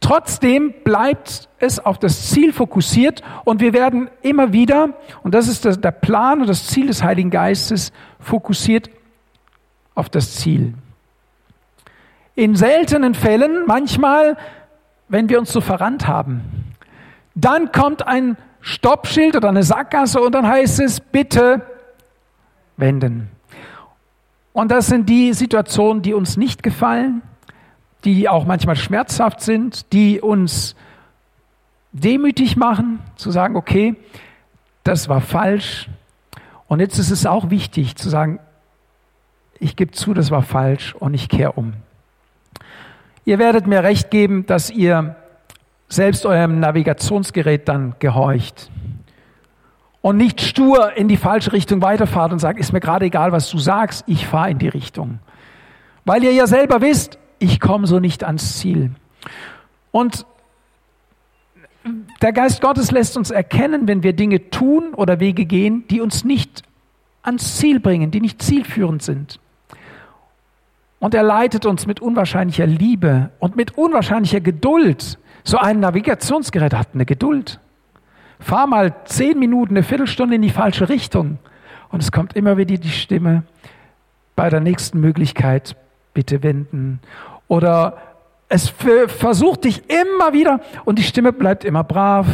Trotzdem 0.00 0.72
bleibt 0.84 1.48
es 1.58 1.80
auf 1.80 1.98
das 1.98 2.30
Ziel 2.30 2.52
fokussiert 2.52 3.22
und 3.44 3.60
wir 3.60 3.72
werden 3.72 4.08
immer 4.22 4.52
wieder, 4.52 4.90
und 5.22 5.34
das 5.34 5.48
ist 5.48 5.64
der 5.64 5.90
Plan 5.90 6.40
und 6.40 6.46
das 6.48 6.66
Ziel 6.68 6.86
des 6.86 7.02
Heiligen 7.02 7.30
Geistes, 7.30 7.92
fokussiert 8.20 8.88
auf 9.94 10.08
das 10.08 10.36
Ziel. 10.36 10.74
In 12.36 12.54
seltenen 12.54 13.14
Fällen, 13.14 13.64
manchmal, 13.66 14.36
wenn 15.08 15.28
wir 15.28 15.40
uns 15.40 15.52
so 15.52 15.60
verrannt 15.60 16.06
haben, 16.06 16.42
dann 17.34 17.72
kommt 17.72 18.06
ein 18.06 18.36
Stoppschild 18.60 19.36
oder 19.36 19.48
eine 19.48 19.62
Sackgasse 19.64 20.20
und 20.20 20.34
dann 20.34 20.46
heißt 20.46 20.80
es, 20.80 21.00
bitte 21.00 21.62
wenden. 22.76 23.30
Und 24.52 24.70
das 24.70 24.86
sind 24.86 25.08
die 25.08 25.32
Situationen, 25.34 26.02
die 26.02 26.14
uns 26.14 26.36
nicht 26.36 26.62
gefallen, 26.62 27.22
die 28.14 28.28
auch 28.28 28.46
manchmal 28.46 28.76
schmerzhaft 28.76 29.42
sind, 29.42 29.92
die 29.92 30.20
uns 30.20 30.74
demütig 31.92 32.56
machen, 32.56 33.00
zu 33.16 33.30
sagen, 33.30 33.54
okay, 33.54 33.96
das 34.82 35.10
war 35.10 35.20
falsch. 35.20 35.90
Und 36.68 36.80
jetzt 36.80 36.98
ist 36.98 37.10
es 37.10 37.26
auch 37.26 37.50
wichtig 37.50 37.96
zu 37.96 38.08
sagen, 38.08 38.40
ich 39.60 39.76
gebe 39.76 39.92
zu, 39.92 40.14
das 40.14 40.30
war 40.30 40.42
falsch 40.42 40.94
und 40.94 41.12
ich 41.12 41.28
kehre 41.28 41.52
um. 41.52 41.74
Ihr 43.26 43.38
werdet 43.38 43.66
mir 43.66 43.82
recht 43.82 44.10
geben, 44.10 44.46
dass 44.46 44.70
ihr 44.70 45.16
selbst 45.88 46.24
eurem 46.24 46.60
Navigationsgerät 46.60 47.68
dann 47.68 47.94
gehorcht 47.98 48.70
und 50.00 50.16
nicht 50.16 50.40
stur 50.40 50.96
in 50.96 51.08
die 51.08 51.16
falsche 51.18 51.52
Richtung 51.52 51.82
weiterfahrt 51.82 52.32
und 52.32 52.38
sagt, 52.38 52.58
ist 52.58 52.72
mir 52.72 52.80
gerade 52.80 53.04
egal, 53.04 53.32
was 53.32 53.50
du 53.50 53.58
sagst, 53.58 54.04
ich 54.06 54.26
fahre 54.26 54.50
in 54.50 54.58
die 54.58 54.68
Richtung. 54.68 55.18
Weil 56.06 56.24
ihr 56.24 56.32
ja 56.32 56.46
selber 56.46 56.80
wisst, 56.80 57.18
ich 57.38 57.60
komme 57.60 57.86
so 57.86 57.98
nicht 58.00 58.24
ans 58.24 58.58
Ziel. 58.58 58.90
Und 59.90 60.26
der 62.20 62.32
Geist 62.32 62.60
Gottes 62.60 62.90
lässt 62.90 63.16
uns 63.16 63.30
erkennen, 63.30 63.88
wenn 63.88 64.02
wir 64.02 64.12
Dinge 64.12 64.50
tun 64.50 64.94
oder 64.94 65.20
Wege 65.20 65.46
gehen, 65.46 65.86
die 65.88 66.00
uns 66.00 66.24
nicht 66.24 66.62
ans 67.22 67.56
Ziel 67.58 67.80
bringen, 67.80 68.10
die 68.10 68.20
nicht 68.20 68.42
zielführend 68.42 69.02
sind. 69.02 69.40
Und 70.98 71.14
er 71.14 71.22
leitet 71.22 71.64
uns 71.64 71.86
mit 71.86 72.00
unwahrscheinlicher 72.00 72.66
Liebe 72.66 73.30
und 73.38 73.54
mit 73.56 73.78
unwahrscheinlicher 73.78 74.40
Geduld. 74.40 75.18
So 75.44 75.58
ein 75.58 75.80
Navigationsgerät 75.80 76.74
hat 76.74 76.88
eine 76.94 77.06
Geduld. 77.06 77.60
Fahr 78.40 78.66
mal 78.66 78.94
zehn 79.04 79.38
Minuten, 79.38 79.74
eine 79.74 79.84
Viertelstunde 79.84 80.36
in 80.36 80.42
die 80.42 80.50
falsche 80.50 80.88
Richtung. 80.88 81.38
Und 81.90 82.02
es 82.02 82.12
kommt 82.12 82.34
immer 82.34 82.56
wieder 82.56 82.76
die 82.76 82.90
Stimme, 82.90 83.44
bei 84.36 84.50
der 84.50 84.60
nächsten 84.60 85.00
Möglichkeit 85.00 85.76
bitte 86.14 86.42
wenden. 86.42 87.00
Oder 87.48 87.96
es 88.48 88.68
versucht 88.68 89.64
dich 89.64 89.82
immer 89.90 90.32
wieder 90.32 90.60
und 90.84 90.98
die 90.98 91.02
Stimme 91.02 91.32
bleibt 91.32 91.64
immer 91.64 91.84
brav 91.84 92.26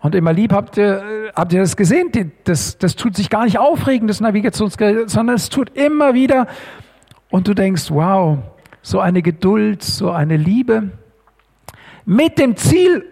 und 0.00 0.14
immer 0.14 0.32
lieb. 0.32 0.52
Habt 0.52 0.76
ihr, 0.76 1.30
habt 1.34 1.52
ihr 1.52 1.60
das 1.60 1.76
gesehen? 1.76 2.32
Das, 2.44 2.78
das 2.78 2.96
tut 2.96 3.16
sich 3.16 3.30
gar 3.30 3.44
nicht 3.44 3.58
aufregen, 3.58 4.08
das 4.08 4.20
Navigationsgerät, 4.20 5.08
sondern 5.10 5.36
es 5.36 5.48
tut 5.48 5.76
immer 5.76 6.14
wieder. 6.14 6.46
Und 7.30 7.48
du 7.48 7.54
denkst, 7.54 7.90
wow, 7.90 8.38
so 8.82 9.00
eine 9.00 9.22
Geduld, 9.22 9.82
so 9.82 10.10
eine 10.10 10.36
Liebe. 10.36 10.90
Mit 12.04 12.38
dem 12.38 12.56
Ziel, 12.56 13.04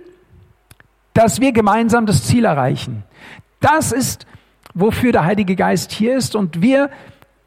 dass 1.15 1.41
wir 1.41 1.53
gemeinsam 1.53 2.07
das 2.07 2.25
Ziel 2.25 2.45
erreichen. 2.45 3.05
Das 3.61 3.91
ist, 3.91 4.27
wofür 4.75 5.13
der 5.13 5.25
Heilige 5.25 5.57
Geist 5.57 5.93
hier 5.93 6.17
ist. 6.17 6.37
Und 6.37 6.61
wir 6.63 6.91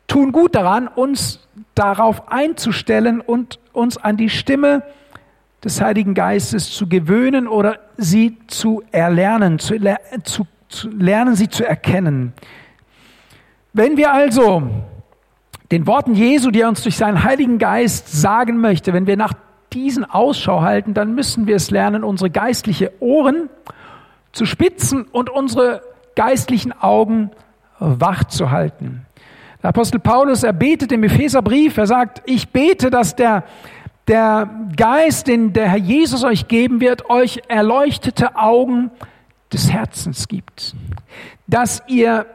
tun 0.07 0.31
gut 0.31 0.55
daran, 0.55 0.87
uns 0.87 1.47
darauf 1.75 2.31
einzustellen 2.31 3.21
und 3.21 3.59
uns 3.73 3.97
an 3.97 4.17
die 4.17 4.29
Stimme 4.29 4.83
des 5.63 5.81
Heiligen 5.81 6.13
Geistes 6.13 6.71
zu 6.71 6.87
gewöhnen 6.87 7.47
oder 7.47 7.79
sie 7.97 8.37
zu 8.47 8.83
erlernen, 8.91 9.59
zu, 9.59 9.75
zu, 10.23 10.47
zu 10.69 10.89
lernen, 10.89 11.35
sie 11.35 11.49
zu 11.49 11.65
erkennen. 11.67 12.33
Wenn 13.73 13.97
wir 13.97 14.13
also 14.13 14.69
den 15.71 15.85
Worten 15.87 16.13
Jesu, 16.13 16.51
die 16.51 16.61
er 16.61 16.69
uns 16.69 16.83
durch 16.83 16.97
seinen 16.97 17.23
Heiligen 17.23 17.57
Geist 17.57 18.11
sagen 18.11 18.59
möchte, 18.59 18.93
wenn 18.93 19.07
wir 19.07 19.17
nach 19.17 19.33
diesen 19.73 20.05
Ausschau 20.05 20.61
halten, 20.61 20.93
dann 20.93 21.13
müssen 21.13 21.47
wir 21.47 21.57
es 21.57 21.71
lernen, 21.71 22.03
unsere 22.03 22.29
geistlichen 22.29 22.89
Ohren 22.99 23.49
zu 24.31 24.45
spitzen 24.45 25.03
und 25.03 25.29
unsere 25.29 25.81
geistlichen 26.15 26.71
Augen 26.71 27.31
wach 27.79 28.23
zu 28.23 28.51
halten. 28.51 29.06
Der 29.67 29.71
Apostel 29.71 29.99
Paulus, 29.99 30.43
er 30.43 30.53
betet 30.53 30.93
im 30.93 31.03
Epheserbrief, 31.03 31.75
er 31.75 31.87
sagt, 31.87 32.21
ich 32.23 32.47
bete, 32.47 32.89
dass 32.89 33.17
der, 33.17 33.43
der 34.07 34.49
Geist, 34.77 35.27
den 35.27 35.51
der 35.51 35.67
Herr 35.67 35.77
Jesus 35.77 36.23
euch 36.23 36.47
geben 36.47 36.79
wird, 36.79 37.09
euch 37.09 37.41
erleuchtete 37.49 38.37
Augen 38.37 38.91
des 39.51 39.69
Herzens 39.69 40.29
gibt. 40.29 40.73
Dass 41.47 41.83
ihr 41.87 42.27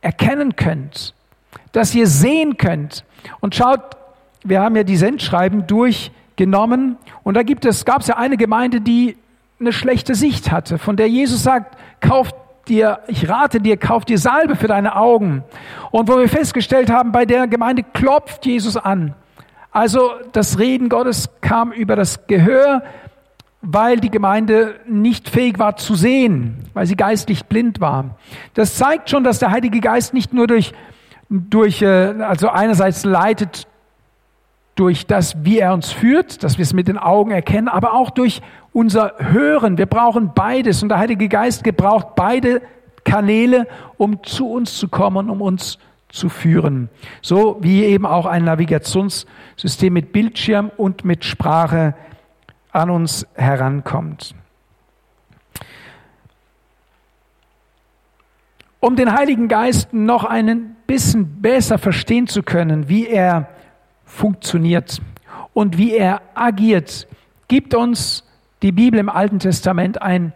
erkennen 0.00 0.56
könnt, 0.56 1.12
dass 1.72 1.94
ihr 1.94 2.06
sehen 2.06 2.56
könnt. 2.56 3.04
Und 3.40 3.54
schaut, 3.54 3.82
wir 4.42 4.62
haben 4.62 4.74
ja 4.74 4.84
die 4.84 4.96
Sendschreiben 4.96 5.66
durchgenommen 5.66 6.96
und 7.24 7.34
da 7.34 7.42
gibt 7.42 7.66
es, 7.66 7.84
gab 7.84 8.00
es 8.00 8.06
ja 8.06 8.16
eine 8.16 8.38
Gemeinde, 8.38 8.80
die 8.80 9.18
eine 9.60 9.74
schlechte 9.74 10.14
Sicht 10.14 10.50
hatte, 10.50 10.78
von 10.78 10.96
der 10.96 11.10
Jesus 11.10 11.42
sagt, 11.42 11.76
kauft 12.00 12.34
dir, 12.68 13.00
ich 13.06 13.28
rate 13.28 13.60
dir, 13.60 13.76
kauf 13.76 14.04
dir 14.04 14.18
Salbe 14.18 14.56
für 14.56 14.68
deine 14.68 14.96
Augen. 14.96 15.44
Und 15.90 16.08
wo 16.08 16.18
wir 16.18 16.28
festgestellt 16.28 16.90
haben, 16.90 17.12
bei 17.12 17.24
der 17.24 17.46
Gemeinde 17.46 17.82
klopft 17.82 18.46
Jesus 18.46 18.76
an. 18.76 19.14
Also 19.70 20.10
das 20.32 20.58
Reden 20.58 20.88
Gottes 20.88 21.28
kam 21.40 21.72
über 21.72 21.94
das 21.94 22.26
Gehör, 22.26 22.82
weil 23.60 23.98
die 23.98 24.10
Gemeinde 24.10 24.74
nicht 24.86 25.28
fähig 25.28 25.58
war 25.58 25.76
zu 25.76 25.94
sehen, 25.94 26.64
weil 26.74 26.86
sie 26.86 26.96
geistlich 26.96 27.46
blind 27.46 27.80
war. 27.80 28.16
Das 28.54 28.76
zeigt 28.76 29.10
schon, 29.10 29.24
dass 29.24 29.38
der 29.38 29.50
Heilige 29.50 29.80
Geist 29.80 30.14
nicht 30.14 30.32
nur 30.32 30.46
durch, 30.46 30.72
durch 31.28 31.82
äh, 31.82 31.86
also 31.86 32.48
einerseits 32.48 33.04
leitet 33.04 33.67
durch 34.78 35.06
das, 35.06 35.44
wie 35.44 35.58
er 35.58 35.74
uns 35.74 35.90
führt, 35.90 36.44
dass 36.44 36.56
wir 36.56 36.62
es 36.62 36.72
mit 36.72 36.86
den 36.86 36.98
Augen 36.98 37.32
erkennen, 37.32 37.68
aber 37.68 37.94
auch 37.94 38.10
durch 38.10 38.40
unser 38.72 39.14
Hören. 39.18 39.76
Wir 39.76 39.86
brauchen 39.86 40.32
beides 40.34 40.82
und 40.82 40.90
der 40.90 40.98
Heilige 40.98 41.28
Geist 41.28 41.64
gebraucht 41.64 42.14
beide 42.14 42.62
Kanäle, 43.02 43.66
um 43.96 44.22
zu 44.22 44.48
uns 44.48 44.78
zu 44.78 44.88
kommen, 44.88 45.30
um 45.30 45.42
uns 45.42 45.78
zu 46.10 46.28
führen. 46.28 46.90
So 47.22 47.58
wie 47.60 47.84
eben 47.84 48.06
auch 48.06 48.26
ein 48.26 48.44
Navigationssystem 48.44 49.92
mit 49.92 50.12
Bildschirm 50.12 50.70
und 50.76 51.04
mit 51.04 51.24
Sprache 51.24 51.94
an 52.70 52.90
uns 52.90 53.26
herankommt. 53.34 54.34
Um 58.80 58.94
den 58.94 59.12
Heiligen 59.12 59.48
Geist 59.48 59.92
noch 59.92 60.24
ein 60.24 60.76
bisschen 60.86 61.42
besser 61.42 61.78
verstehen 61.78 62.28
zu 62.28 62.44
können, 62.44 62.88
wie 62.88 63.08
er 63.08 63.48
funktioniert 64.08 65.00
und 65.52 65.78
wie 65.78 65.94
er 65.94 66.22
agiert, 66.34 67.06
gibt 67.46 67.74
uns 67.74 68.24
die 68.62 68.72
Bibel 68.72 68.98
im 68.98 69.08
Alten 69.08 69.38
Testament 69.38 70.02
ein, 70.02 70.32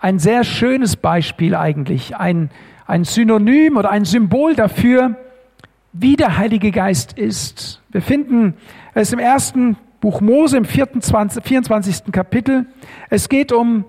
ein 0.00 0.18
sehr 0.18 0.44
schönes 0.44 0.96
Beispiel 0.96 1.54
eigentlich, 1.54 2.16
ein, 2.16 2.50
ein 2.86 3.04
Synonym 3.04 3.76
oder 3.76 3.90
ein 3.90 4.04
Symbol 4.04 4.54
dafür, 4.54 5.16
wie 5.92 6.16
der 6.16 6.38
Heilige 6.38 6.70
Geist 6.70 7.18
ist. 7.18 7.82
Wir 7.90 8.02
finden 8.02 8.54
es 8.94 9.12
im 9.12 9.18
ersten 9.18 9.76
Buch 10.00 10.20
Mose 10.20 10.56
im 10.56 10.64
24, 10.64 11.42
24. 11.42 12.12
Kapitel. 12.12 12.66
Es 13.10 13.28
geht 13.28 13.52
um 13.52 13.84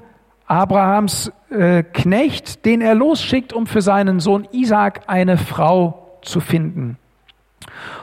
Abrahams 0.48 1.32
äh, 1.52 1.84
Knecht, 1.84 2.66
den 2.66 2.82
er 2.82 2.96
losschickt, 2.96 3.54
um 3.54 3.68
für 3.68 3.82
seinen 3.82 4.20
Sohn 4.20 4.48
Isaac 4.52 5.02
eine 5.08 5.38
Frau 5.38 6.20
zu 6.22 6.40
finden. 6.40 6.98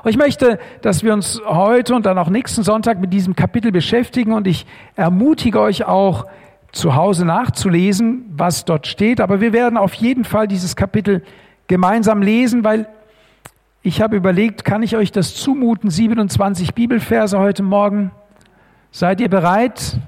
Und 0.02 0.10
ich 0.10 0.16
möchte, 0.16 0.58
dass 0.82 1.02
wir 1.02 1.12
uns 1.12 1.40
heute 1.46 1.94
und 1.94 2.06
dann 2.06 2.18
auch 2.18 2.28
nächsten 2.28 2.62
Sonntag 2.62 3.00
mit 3.00 3.12
diesem 3.12 3.36
Kapitel 3.36 3.72
beschäftigen 3.72 4.32
und 4.32 4.46
ich 4.46 4.66
ermutige 4.94 5.60
euch 5.60 5.84
auch, 5.84 6.26
zu 6.72 6.94
Hause 6.94 7.24
nachzulesen, 7.24 8.26
was 8.36 8.64
dort 8.64 8.86
steht. 8.86 9.20
Aber 9.20 9.40
wir 9.40 9.52
werden 9.52 9.78
auf 9.78 9.94
jeden 9.94 10.24
Fall 10.24 10.46
dieses 10.46 10.76
Kapitel 10.76 11.22
gemeinsam 11.68 12.22
lesen, 12.22 12.64
weil 12.64 12.86
ich 13.82 14.02
habe 14.02 14.16
überlegt, 14.16 14.64
kann 14.64 14.82
ich 14.82 14.96
euch 14.96 15.12
das 15.12 15.34
zumuten? 15.34 15.90
27 15.90 16.74
Bibelverse 16.74 17.38
heute 17.38 17.62
Morgen. 17.62 18.10
Seid 18.90 19.20
ihr 19.20 19.28
bereit? 19.28 19.98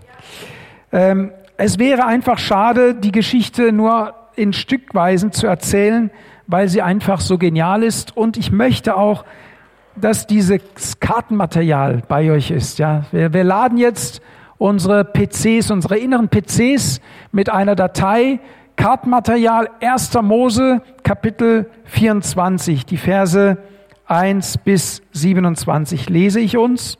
Ähm, 0.92 1.30
es 1.56 1.78
wäre 1.78 2.04
einfach 2.04 2.38
schade, 2.38 2.94
die 2.94 3.12
Geschichte 3.12 3.72
nur 3.72 4.14
in 4.36 4.52
Stückweisen 4.52 5.32
zu 5.32 5.46
erzählen, 5.46 6.10
weil 6.46 6.68
sie 6.68 6.82
einfach 6.82 7.20
so 7.20 7.38
genial 7.38 7.82
ist. 7.82 8.16
Und 8.16 8.36
ich 8.36 8.50
möchte 8.50 8.96
auch, 8.96 9.24
dass 10.00 10.26
dieses 10.26 11.00
Kartenmaterial 11.00 12.02
bei 12.08 12.30
euch 12.30 12.50
ist. 12.50 12.78
Ja, 12.78 13.04
wir, 13.12 13.32
wir 13.32 13.44
laden 13.44 13.78
jetzt 13.78 14.20
unsere 14.58 15.04
PCs, 15.04 15.70
unsere 15.70 15.98
inneren 15.98 16.28
PCs 16.28 17.00
mit 17.32 17.50
einer 17.50 17.74
Datei 17.74 18.40
Kartenmaterial 18.76 19.70
1. 19.80 20.14
Mose 20.22 20.82
Kapitel 21.02 21.68
24, 21.86 22.86
die 22.86 22.96
Verse 22.96 23.58
1 24.06 24.58
bis 24.58 25.02
27 25.12 26.08
lese 26.08 26.40
ich 26.40 26.56
uns. 26.56 26.96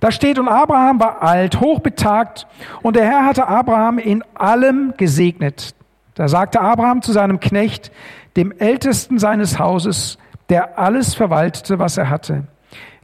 Da 0.00 0.10
steht, 0.10 0.38
und 0.38 0.48
Abraham 0.48 1.00
war 1.00 1.22
alt, 1.22 1.60
hochbetagt, 1.60 2.46
und 2.82 2.96
der 2.96 3.04
Herr 3.04 3.24
hatte 3.24 3.48
Abraham 3.48 3.98
in 3.98 4.22
allem 4.34 4.94
gesegnet. 4.96 5.74
Da 6.14 6.28
sagte 6.28 6.60
Abraham 6.60 7.02
zu 7.02 7.12
seinem 7.12 7.40
Knecht, 7.40 7.90
dem 8.36 8.52
Ältesten 8.52 9.18
seines 9.18 9.58
Hauses, 9.58 10.18
der 10.48 10.78
alles 10.78 11.14
verwaltete, 11.14 11.78
was 11.78 11.96
er 11.96 12.10
hatte. 12.10 12.44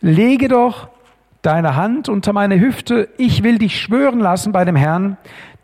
Lege 0.00 0.48
doch 0.48 0.88
deine 1.42 1.76
Hand 1.76 2.09
unter 2.09 2.33
meine 2.33 2.61
Hüfte, 2.61 3.09
ich 3.16 3.42
will 3.42 3.59
dich 3.59 3.81
schwören 3.81 4.20
lassen 4.20 4.53
bei 4.53 4.64
dem 4.64 4.76
Herrn, 4.76 5.16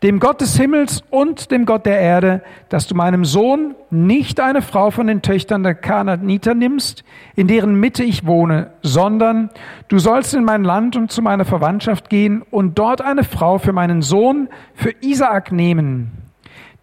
dem 0.03 0.19
Gott 0.19 0.41
des 0.41 0.57
Himmels 0.57 1.03
und 1.09 1.49
dem 1.49 1.65
Gott 1.65 1.85
der 1.85 1.99
Erde, 1.99 2.41
dass 2.69 2.87
du 2.87 2.93
meinem 2.93 3.25
Sohn 3.25 3.75
nicht 3.89 4.39
eine 4.39 4.61
Frau 4.61 4.91
von 4.91 5.07
den 5.07 5.23
Töchtern 5.23 5.63
der 5.63 5.73
Kanaaniter 5.73 6.53
nimmst, 6.53 7.03
in 7.35 7.47
deren 7.47 7.79
Mitte 7.79 8.03
ich 8.03 8.25
wohne, 8.25 8.71
sondern 8.83 9.49
du 9.87 9.97
sollst 9.97 10.35
in 10.35 10.43
mein 10.43 10.63
Land 10.63 10.95
und 10.95 11.11
zu 11.11 11.21
meiner 11.21 11.45
Verwandtschaft 11.45 12.09
gehen 12.09 12.43
und 12.51 12.77
dort 12.77 13.01
eine 13.01 13.23
Frau 13.23 13.57
für 13.57 13.73
meinen 13.73 14.03
Sohn, 14.03 14.49
für 14.75 14.93
Isaak 15.01 15.51
nehmen. 15.51 16.11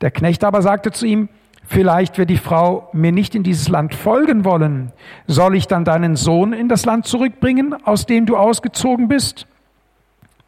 Der 0.00 0.10
Knecht 0.10 0.42
aber 0.42 0.60
sagte 0.60 0.90
zu 0.90 1.06
ihm, 1.06 1.28
Vielleicht 1.66 2.18
wird 2.18 2.30
die 2.30 2.36
Frau 2.36 2.88
mir 2.92 3.12
nicht 3.12 3.34
in 3.34 3.42
dieses 3.42 3.68
Land 3.68 3.94
folgen 3.94 4.44
wollen. 4.44 4.92
Soll 5.26 5.56
ich 5.56 5.66
dann 5.66 5.84
deinen 5.84 6.14
Sohn 6.14 6.52
in 6.52 6.68
das 6.68 6.84
Land 6.84 7.06
zurückbringen, 7.06 7.74
aus 7.84 8.06
dem 8.06 8.26
du 8.26 8.36
ausgezogen 8.36 9.08
bist? 9.08 9.46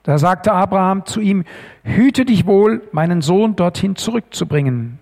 Da 0.02 0.18
sagte 0.18 0.52
Abraham 0.52 1.04
zu 1.04 1.20
ihm, 1.20 1.44
hüte 1.82 2.24
dich 2.24 2.46
wohl, 2.46 2.82
meinen 2.92 3.22
Sohn 3.22 3.56
dorthin 3.56 3.96
zurückzubringen. 3.96 4.98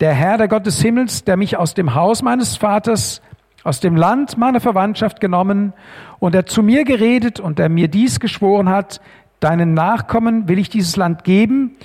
Der 0.00 0.12
Herr, 0.12 0.36
der 0.36 0.48
Gott 0.48 0.66
des 0.66 0.82
Himmels, 0.82 1.24
der 1.24 1.36
mich 1.36 1.56
aus 1.56 1.74
dem 1.74 1.94
Haus 1.94 2.22
meines 2.22 2.56
Vaters, 2.56 3.22
aus 3.64 3.80
dem 3.80 3.96
Land 3.96 4.36
meiner 4.38 4.60
Verwandtschaft 4.60 5.20
genommen 5.20 5.72
und 6.18 6.34
der 6.34 6.46
zu 6.46 6.62
mir 6.62 6.84
geredet 6.84 7.40
und 7.40 7.58
der 7.58 7.68
mir 7.68 7.88
dies 7.88 8.20
geschworen 8.20 8.68
hat, 8.68 9.00
deinen 9.40 9.74
Nachkommen 9.74 10.48
will 10.48 10.58
ich 10.58 10.68
dieses 10.68 10.96
Land 10.96 11.24
geben, 11.24 11.76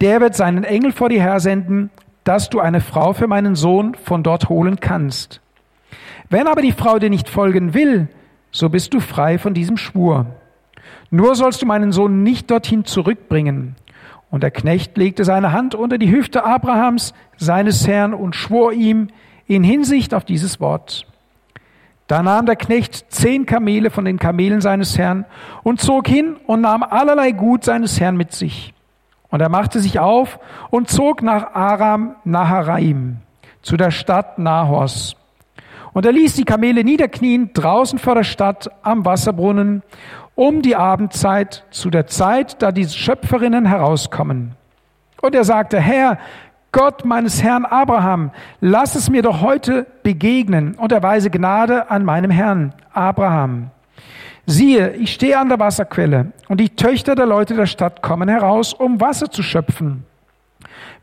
der 0.00 0.20
wird 0.20 0.34
seinen 0.34 0.64
Engel 0.64 0.92
vor 0.92 1.08
dir 1.08 1.20
hersenden, 1.20 1.90
dass 2.24 2.50
du 2.50 2.60
eine 2.60 2.80
Frau 2.80 3.12
für 3.12 3.26
meinen 3.26 3.54
Sohn 3.54 3.94
von 3.94 4.22
dort 4.22 4.48
holen 4.48 4.80
kannst. 4.80 5.40
Wenn 6.28 6.46
aber 6.46 6.62
die 6.62 6.72
Frau 6.72 6.98
dir 6.98 7.10
nicht 7.10 7.28
folgen 7.28 7.74
will, 7.74 8.08
so 8.52 8.68
bist 8.68 8.94
du 8.94 9.00
frei 9.00 9.38
von 9.38 9.54
diesem 9.54 9.76
Schwur. 9.76 10.26
Nur 11.10 11.34
sollst 11.34 11.62
du 11.62 11.66
meinen 11.66 11.92
Sohn 11.92 12.22
nicht 12.22 12.50
dorthin 12.50 12.84
zurückbringen. 12.84 13.74
Und 14.30 14.42
der 14.42 14.52
Knecht 14.52 14.96
legte 14.96 15.24
seine 15.24 15.52
Hand 15.52 15.74
unter 15.74 15.98
die 15.98 16.10
Hüfte 16.10 16.44
Abrahams, 16.44 17.14
seines 17.36 17.86
Herrn, 17.88 18.14
und 18.14 18.36
schwor 18.36 18.72
ihm 18.72 19.08
in 19.46 19.64
Hinsicht 19.64 20.14
auf 20.14 20.24
dieses 20.24 20.60
Wort. 20.60 21.06
Da 22.06 22.22
nahm 22.22 22.46
der 22.46 22.56
Knecht 22.56 23.06
zehn 23.12 23.46
Kamele 23.46 23.90
von 23.90 24.04
den 24.04 24.18
Kamelen 24.18 24.60
seines 24.60 24.98
Herrn 24.98 25.26
und 25.62 25.80
zog 25.80 26.08
hin 26.08 26.36
und 26.46 26.60
nahm 26.60 26.82
allerlei 26.82 27.32
Gut 27.32 27.64
seines 27.64 28.00
Herrn 28.00 28.16
mit 28.16 28.32
sich. 28.32 28.72
Und 29.30 29.40
er 29.40 29.48
machte 29.48 29.80
sich 29.80 29.98
auf 29.98 30.38
und 30.70 30.88
zog 30.88 31.22
nach 31.22 31.54
Aram 31.54 32.16
Naharaim, 32.24 33.18
zu 33.62 33.76
der 33.76 33.90
Stadt 33.90 34.38
Nahors. 34.38 35.16
Und 35.92 36.06
er 36.06 36.12
ließ 36.12 36.34
die 36.36 36.44
Kamele 36.44 36.84
niederknien 36.84 37.50
draußen 37.52 37.98
vor 37.98 38.14
der 38.14 38.24
Stadt 38.24 38.70
am 38.82 39.04
Wasserbrunnen 39.04 39.82
um 40.40 40.62
die 40.62 40.74
Abendzeit 40.74 41.64
zu 41.70 41.90
der 41.90 42.06
Zeit, 42.06 42.62
da 42.62 42.72
die 42.72 42.88
Schöpferinnen 42.88 43.66
herauskommen. 43.66 44.52
Und 45.20 45.34
er 45.34 45.44
sagte, 45.44 45.78
Herr, 45.78 46.16
Gott 46.72 47.04
meines 47.04 47.42
Herrn 47.42 47.66
Abraham, 47.66 48.30
lass 48.60 48.94
es 48.94 49.10
mir 49.10 49.20
doch 49.20 49.42
heute 49.42 49.86
begegnen 50.02 50.76
und 50.76 50.92
erweise 50.92 51.28
Gnade 51.28 51.90
an 51.90 52.06
meinem 52.06 52.30
Herrn 52.30 52.72
Abraham. 52.94 53.70
Siehe, 54.50 54.94
ich 54.94 55.12
stehe 55.12 55.38
an 55.38 55.48
der 55.48 55.60
Wasserquelle 55.60 56.32
und 56.48 56.58
die 56.58 56.70
Töchter 56.70 57.14
der 57.14 57.26
Leute 57.26 57.54
der 57.54 57.66
Stadt 57.66 58.02
kommen 58.02 58.28
heraus, 58.28 58.74
um 58.74 59.00
Wasser 59.00 59.30
zu 59.30 59.44
schöpfen. 59.44 60.04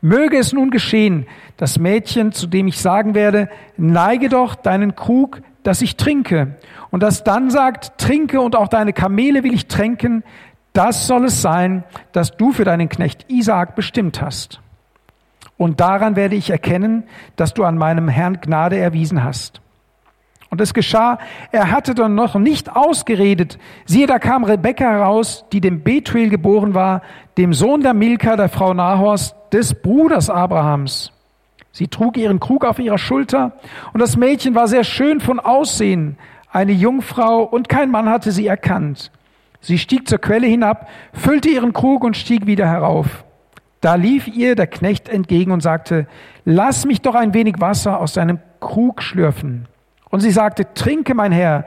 Möge 0.02 0.36
es 0.36 0.52
nun 0.52 0.70
geschehen, 0.70 1.26
das 1.56 1.78
Mädchen, 1.78 2.32
zu 2.32 2.46
dem 2.46 2.66
ich 2.66 2.78
sagen 2.78 3.14
werde, 3.14 3.48
neige 3.78 4.28
doch 4.28 4.54
deinen 4.54 4.96
Krug, 4.96 5.40
dass 5.62 5.80
ich 5.80 5.96
trinke. 5.96 6.56
Und 6.90 7.02
das 7.02 7.24
dann 7.24 7.48
sagt, 7.48 7.96
trinke 7.96 8.38
und 8.42 8.54
auch 8.54 8.68
deine 8.68 8.92
Kamele 8.92 9.42
will 9.44 9.54
ich 9.54 9.66
tränken, 9.66 10.24
das 10.74 11.06
soll 11.06 11.24
es 11.24 11.40
sein, 11.40 11.84
das 12.12 12.36
du 12.36 12.52
für 12.52 12.64
deinen 12.64 12.90
Knecht 12.90 13.24
Isaak 13.28 13.74
bestimmt 13.74 14.20
hast. 14.20 14.60
Und 15.56 15.80
daran 15.80 16.16
werde 16.16 16.36
ich 16.36 16.50
erkennen, 16.50 17.04
dass 17.36 17.54
du 17.54 17.64
an 17.64 17.78
meinem 17.78 18.08
Herrn 18.08 18.42
Gnade 18.42 18.76
erwiesen 18.76 19.24
hast. 19.24 19.62
Und 20.50 20.60
es 20.60 20.72
geschah, 20.72 21.18
er 21.52 21.70
hatte 21.70 21.94
dann 21.94 22.14
noch 22.14 22.34
nicht 22.34 22.74
ausgeredet. 22.74 23.58
Siehe, 23.84 24.06
da 24.06 24.18
kam 24.18 24.44
Rebekka 24.44 24.84
heraus, 24.84 25.44
die 25.52 25.60
dem 25.60 25.82
Betuel 25.82 26.30
geboren 26.30 26.74
war, 26.74 27.02
dem 27.36 27.52
Sohn 27.52 27.82
der 27.82 27.94
Milka, 27.94 28.36
der 28.36 28.48
Frau 28.48 28.72
Nahors, 28.72 29.34
des 29.52 29.74
Bruders 29.74 30.30
Abrahams. 30.30 31.12
Sie 31.72 31.88
trug 31.88 32.16
ihren 32.16 32.40
Krug 32.40 32.64
auf 32.64 32.78
ihrer 32.78 32.98
Schulter 32.98 33.52
und 33.92 34.00
das 34.00 34.16
Mädchen 34.16 34.54
war 34.54 34.68
sehr 34.68 34.84
schön 34.84 35.20
von 35.20 35.38
Aussehen, 35.38 36.16
eine 36.50 36.72
Jungfrau 36.72 37.42
und 37.42 37.68
kein 37.68 37.90
Mann 37.90 38.08
hatte 38.08 38.32
sie 38.32 38.46
erkannt. 38.46 39.12
Sie 39.60 39.78
stieg 39.78 40.08
zur 40.08 40.18
Quelle 40.18 40.46
hinab, 40.46 40.88
füllte 41.12 41.50
ihren 41.50 41.72
Krug 41.72 42.04
und 42.04 42.16
stieg 42.16 42.46
wieder 42.46 42.66
herauf. 42.66 43.24
Da 43.80 43.94
lief 43.94 44.26
ihr 44.26 44.56
der 44.56 44.66
Knecht 44.66 45.08
entgegen 45.08 45.52
und 45.52 45.62
sagte, 45.62 46.06
lass 46.44 46.84
mich 46.84 47.02
doch 47.02 47.14
ein 47.14 47.34
wenig 47.34 47.56
Wasser 47.60 48.00
aus 48.00 48.14
deinem 48.14 48.40
Krug 48.60 49.02
schlürfen. 49.02 49.68
Und 50.10 50.20
sie 50.20 50.30
sagte, 50.30 50.72
trinke, 50.74 51.14
mein 51.14 51.32
Herr. 51.32 51.64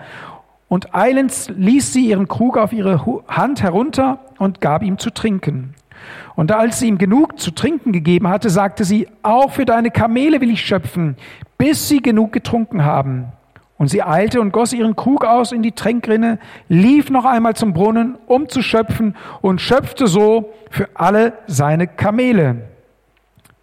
Und 0.67 0.95
eilends 0.95 1.49
ließ 1.49 1.91
sie 1.93 2.08
ihren 2.08 2.27
Krug 2.27 2.58
auf 2.58 2.73
ihre 2.73 3.23
Hand 3.27 3.62
herunter 3.62 4.19
und 4.39 4.62
gab 4.62 4.84
ihm 4.84 4.97
zu 4.97 5.10
trinken. 5.10 5.75
Und 6.36 6.51
als 6.51 6.80
sie 6.80 6.88
ihm 6.88 6.97
genug 6.97 7.39
zu 7.39 7.51
trinken 7.51 7.91
gegeben 7.91 8.27
hatte, 8.27 8.49
sagte 8.49 8.86
sie, 8.86 9.08
auch 9.21 9.51
für 9.51 9.65
deine 9.65 9.91
Kamele 9.91 10.41
will 10.41 10.49
ich 10.49 10.65
schöpfen, 10.65 11.17
bis 11.58 11.88
sie 11.88 12.01
genug 12.01 12.32
getrunken 12.32 12.84
haben. 12.84 13.34
Und 13.77 13.89
sie 13.89 14.04
eilte 14.04 14.39
und 14.41 14.54
goss 14.54 14.73
ihren 14.73 14.95
Krug 14.95 15.25
aus 15.25 15.51
in 15.51 15.63
die 15.63 15.71
Tränkrinne, 15.71 16.39
lief 16.69 17.10
noch 17.10 17.25
einmal 17.25 17.56
zum 17.56 17.73
Brunnen, 17.73 18.15
um 18.27 18.47
zu 18.47 18.62
schöpfen, 18.62 19.15
und 19.41 19.60
schöpfte 19.60 20.08
so 20.08 20.54
für 20.69 20.88
alle 20.93 21.34
seine 21.47 21.88
Kamele. 21.88 22.69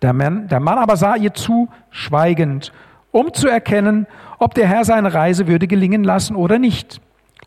Der 0.02 0.12
Mann, 0.12 0.48
der 0.48 0.60
Mann 0.60 0.78
aber 0.78 0.96
sah 0.96 1.16
ihr 1.16 1.34
zu, 1.34 1.68
schweigend, 1.90 2.72
um 3.10 3.32
zu 3.32 3.48
erkennen, 3.48 4.06
ob 4.38 4.54
der 4.54 4.68
Herr 4.68 4.84
seine 4.84 5.14
Reise 5.14 5.46
würde 5.46 5.66
gelingen 5.66 6.04
lassen 6.04 6.36
oder 6.36 6.58
nicht. 6.58 7.00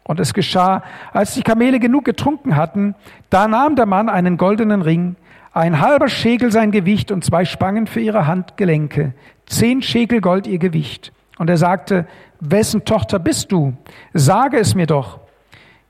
Und 0.04 0.20
es 0.20 0.34
geschah, 0.34 0.84
als 1.14 1.36
die 1.36 1.44
Kamele 1.44 1.80
genug 1.80 2.06
getrunken 2.06 2.56
hatten, 2.56 2.96
da 3.30 3.48
nahm 3.48 3.76
der 3.76 3.86
Mann 3.86 4.10
einen 4.10 4.38
goldenen 4.38 4.82
Ring, 4.82 5.16
ein 5.54 5.80
halber 5.80 6.08
Schäkel 6.08 6.52
sein 6.52 6.72
Gewicht 6.72 7.12
und 7.12 7.24
zwei 7.24 7.46
Spangen 7.46 7.88
für 7.88 8.00
ihre 8.00 8.26
Handgelenke, 8.26 9.14
zehn 9.46 9.82
Schäkel 9.82 10.22
Gold 10.22 10.48
ihr 10.48 10.60
Gewicht. 10.60 11.12
Und 11.38 11.50
er 11.50 11.58
sagte, 11.58 12.08
wessen 12.40 12.86
Tochter 12.86 13.20
bist 13.20 13.52
du? 13.52 13.74
Sage 14.14 14.58
es 14.60 14.76
mir 14.76 14.88
doch. 14.88 15.20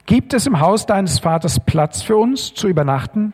Gibt 0.05 0.33
es 0.33 0.47
im 0.47 0.59
Haus 0.59 0.85
deines 0.85 1.19
Vaters 1.19 1.59
Platz 1.59 2.01
für 2.01 2.17
uns 2.17 2.53
zu 2.53 2.67
übernachten? 2.67 3.33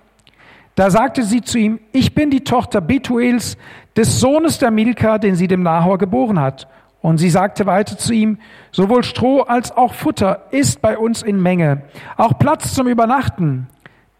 Da 0.76 0.91
sagte 0.91 1.23
sie 1.23 1.41
zu 1.41 1.58
ihm, 1.58 1.80
ich 1.91 2.13
bin 2.13 2.30
die 2.30 2.43
Tochter 2.43 2.82
Betuels, 2.82 3.58
des 3.98 4.20
Sohnes 4.20 4.60
der 4.60 4.72
Milka, 4.72 5.18
den 5.18 5.36
sie 5.36 5.48
dem 5.48 5.64
Nahor 5.64 5.98
geboren 5.98 6.40
hat. 6.40 6.68
Und 7.02 7.18
sie 7.18 7.30
sagte 7.30 7.66
weiter 7.66 7.98
zu 7.98 8.14
ihm, 8.14 8.38
sowohl 8.72 9.04
Stroh 9.04 9.42
als 9.42 9.76
auch 9.76 9.94
Futter 9.94 10.44
ist 10.52 10.82
bei 10.82 10.98
uns 10.98 11.22
in 11.22 11.42
Menge, 11.42 11.84
auch 12.16 12.40
Platz 12.40 12.74
zum 12.74 12.88
Übernachten. 12.88 13.68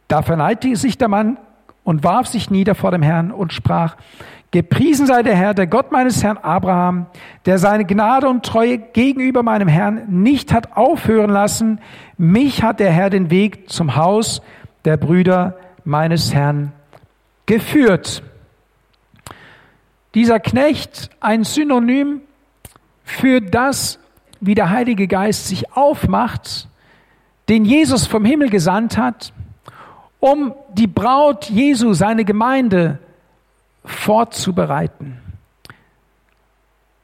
Da 0.08 0.22
verneigte 0.22 0.76
sich 0.76 0.98
der 0.98 1.08
Mann 1.08 1.38
und 1.84 2.04
warf 2.04 2.28
sich 2.28 2.50
nieder 2.50 2.76
vor 2.76 2.92
dem 2.92 3.02
Herrn 3.02 3.32
und 3.32 3.54
sprach, 3.54 3.96
Gepriesen 4.52 5.06
sei 5.06 5.24
der 5.24 5.36
Herr, 5.36 5.54
der 5.54 5.68
Gott 5.68 5.92
meines 5.92 6.24
Herrn 6.24 6.38
Abraham, 6.38 7.08
der 7.46 7.58
seine 7.58 7.84
Gnade 7.84 8.30
und 8.30 8.46
Treue 8.46 8.78
gegenüber 8.78 9.44
meinem 9.44 9.68
Herrn 9.68 10.04
nicht 10.08 10.54
hat 10.54 10.78
aufhören 10.78 11.30
lassen. 11.30 11.82
Mich 12.18 12.64
hat 12.64 12.80
der 12.80 12.92
Herr 12.92 13.10
den 13.10 13.30
Weg 13.30 13.70
zum 13.70 13.98
Haus 13.98 14.42
der 14.86 14.96
Brüder 14.96 15.58
meines 15.84 16.34
Herrn 16.34 16.72
geführt. 17.46 18.24
Dieser 20.14 20.40
Knecht, 20.40 21.10
ein 21.20 21.44
Synonym 21.44 22.22
für 23.04 23.42
das, 23.42 24.00
wie 24.40 24.56
der 24.56 24.70
Heilige 24.70 25.08
Geist 25.08 25.48
sich 25.48 25.74
aufmacht, 25.74 26.68
den 27.50 27.66
Jesus 27.66 28.08
vom 28.08 28.26
Himmel 28.26 28.50
gesandt 28.50 28.98
hat, 28.98 29.34
um 30.20 30.54
die 30.74 30.88
Braut 30.88 31.50
Jesu, 31.50 31.94
seine 31.94 32.26
Gemeinde, 32.26 33.00
vorzubereiten. 33.86 35.20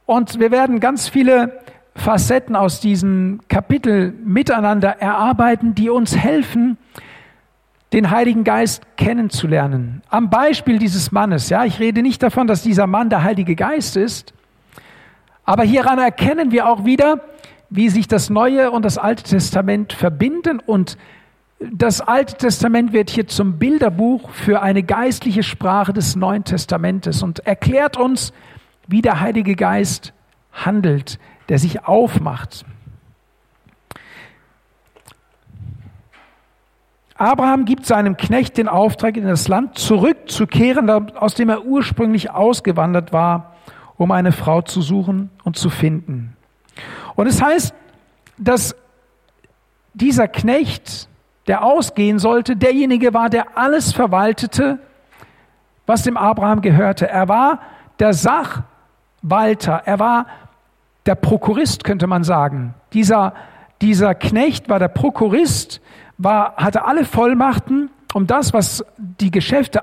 Und 0.06 0.38
wir 0.38 0.50
werden 0.50 0.80
ganz 0.80 1.08
viele 1.08 1.60
Facetten 1.94 2.56
aus 2.56 2.80
diesem 2.80 3.40
Kapitel 3.48 4.12
miteinander 4.24 5.00
erarbeiten, 5.00 5.74
die 5.74 5.88
uns 5.88 6.16
helfen, 6.16 6.76
den 7.94 8.10
Heiligen 8.10 8.42
Geist 8.42 8.82
kennenzulernen. 8.96 10.02
Am 10.08 10.28
Beispiel 10.28 10.80
dieses 10.80 11.12
Mannes, 11.12 11.48
ja, 11.48 11.64
ich 11.64 11.78
rede 11.78 12.02
nicht 12.02 12.24
davon, 12.24 12.48
dass 12.48 12.60
dieser 12.60 12.88
Mann 12.88 13.08
der 13.08 13.22
Heilige 13.22 13.54
Geist 13.54 13.96
ist, 13.96 14.34
aber 15.44 15.62
hieran 15.62 16.00
erkennen 16.00 16.50
wir 16.50 16.68
auch 16.68 16.84
wieder, 16.84 17.20
wie 17.70 17.88
sich 17.88 18.08
das 18.08 18.30
Neue 18.30 18.72
und 18.72 18.84
das 18.84 18.98
Alte 18.98 19.22
Testament 19.22 19.92
verbinden 19.92 20.58
und 20.58 20.98
das 21.60 22.00
Alte 22.00 22.36
Testament 22.36 22.92
wird 22.92 23.10
hier 23.10 23.28
zum 23.28 23.58
Bilderbuch 23.60 24.28
für 24.30 24.60
eine 24.60 24.82
geistliche 24.82 25.44
Sprache 25.44 25.92
des 25.92 26.16
Neuen 26.16 26.42
Testamentes 26.42 27.22
und 27.22 27.46
erklärt 27.46 27.96
uns, 27.96 28.32
wie 28.88 29.02
der 29.02 29.20
Heilige 29.20 29.54
Geist 29.54 30.12
handelt, 30.52 31.20
der 31.48 31.60
sich 31.60 31.84
aufmacht. 31.84 32.66
Abraham 37.24 37.64
gibt 37.64 37.86
seinem 37.86 38.16
Knecht 38.16 38.58
den 38.58 38.68
Auftrag, 38.68 39.16
in 39.16 39.26
das 39.26 39.48
Land 39.48 39.78
zurückzukehren, 39.78 40.90
aus 40.90 41.34
dem 41.34 41.48
er 41.48 41.64
ursprünglich 41.64 42.30
ausgewandert 42.30 43.12
war, 43.12 43.54
um 43.96 44.10
eine 44.10 44.32
Frau 44.32 44.62
zu 44.62 44.82
suchen 44.82 45.30
und 45.42 45.56
zu 45.56 45.70
finden. 45.70 46.36
Und 47.14 47.26
es 47.26 47.42
heißt, 47.42 47.74
dass 48.38 48.76
dieser 49.94 50.28
Knecht 50.28 51.08
der 51.46 51.62
ausgehen 51.62 52.18
sollte, 52.18 52.56
derjenige 52.56 53.14
war, 53.14 53.28
der 53.28 53.56
alles 53.56 53.92
verwaltete, 53.92 54.78
was 55.86 56.02
dem 56.02 56.16
Abraham 56.16 56.62
gehörte. 56.62 57.08
Er 57.08 57.28
war 57.28 57.60
der 57.98 58.14
Sachwalter, 58.14 59.82
er 59.84 59.98
war 59.98 60.26
der 61.06 61.14
Prokurist, 61.14 61.84
könnte 61.84 62.06
man 62.06 62.24
sagen. 62.24 62.74
Dieser, 62.92 63.34
dieser 63.82 64.14
Knecht 64.14 64.68
war 64.68 64.78
der 64.78 64.88
Prokurist, 64.88 65.80
war, 66.24 66.56
hatte 66.56 66.84
alle 66.84 67.04
Vollmachten, 67.04 67.90
um 68.14 68.26
das, 68.26 68.52
was 68.52 68.84
die 68.96 69.30
Geschäfte 69.30 69.82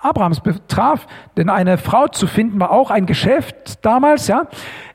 Abrahams 0.00 0.40
betraf, 0.40 1.06
denn 1.36 1.48
eine 1.48 1.78
Frau 1.78 2.08
zu 2.08 2.26
finden 2.26 2.60
war 2.60 2.70
auch 2.70 2.90
ein 2.90 3.06
Geschäft 3.06 3.84
damals, 3.84 4.28
ja. 4.28 4.46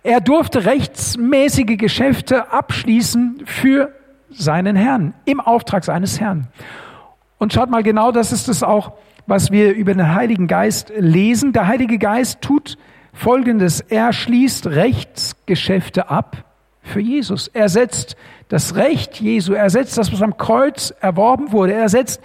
Er 0.03 0.21
durfte 0.21 0.65
rechtsmäßige 0.65 1.77
Geschäfte 1.77 2.51
abschließen 2.51 3.41
für 3.45 3.93
seinen 4.29 4.75
Herrn, 4.75 5.13
im 5.25 5.39
Auftrag 5.39 5.83
seines 5.83 6.19
Herrn. 6.19 6.47
Und 7.37 7.53
schaut 7.53 7.69
mal 7.69 7.83
genau, 7.83 8.11
das 8.11 8.31
ist 8.31 8.47
es 8.49 8.63
auch, 8.63 8.93
was 9.25 9.51
wir 9.51 9.73
über 9.73 9.93
den 9.93 10.13
Heiligen 10.13 10.47
Geist 10.47 10.91
lesen. 10.97 11.53
Der 11.53 11.67
Heilige 11.67 11.97
Geist 11.97 12.41
tut 12.41 12.77
folgendes. 13.13 13.81
Er 13.81 14.13
schließt 14.13 14.67
Rechtsgeschäfte 14.67 16.09
ab 16.09 16.43
für 16.81 16.99
Jesus. 16.99 17.47
Er 17.47 17.69
setzt 17.69 18.15
das 18.49 18.75
Recht 18.75 19.21
Jesu, 19.21 19.53
er 19.53 19.69
setzt 19.69 19.97
das, 19.97 20.11
was 20.11 20.21
am 20.21 20.37
Kreuz 20.37 20.93
erworben 20.99 21.51
wurde, 21.51 21.73
er 21.73 21.87
setzt, 21.87 22.19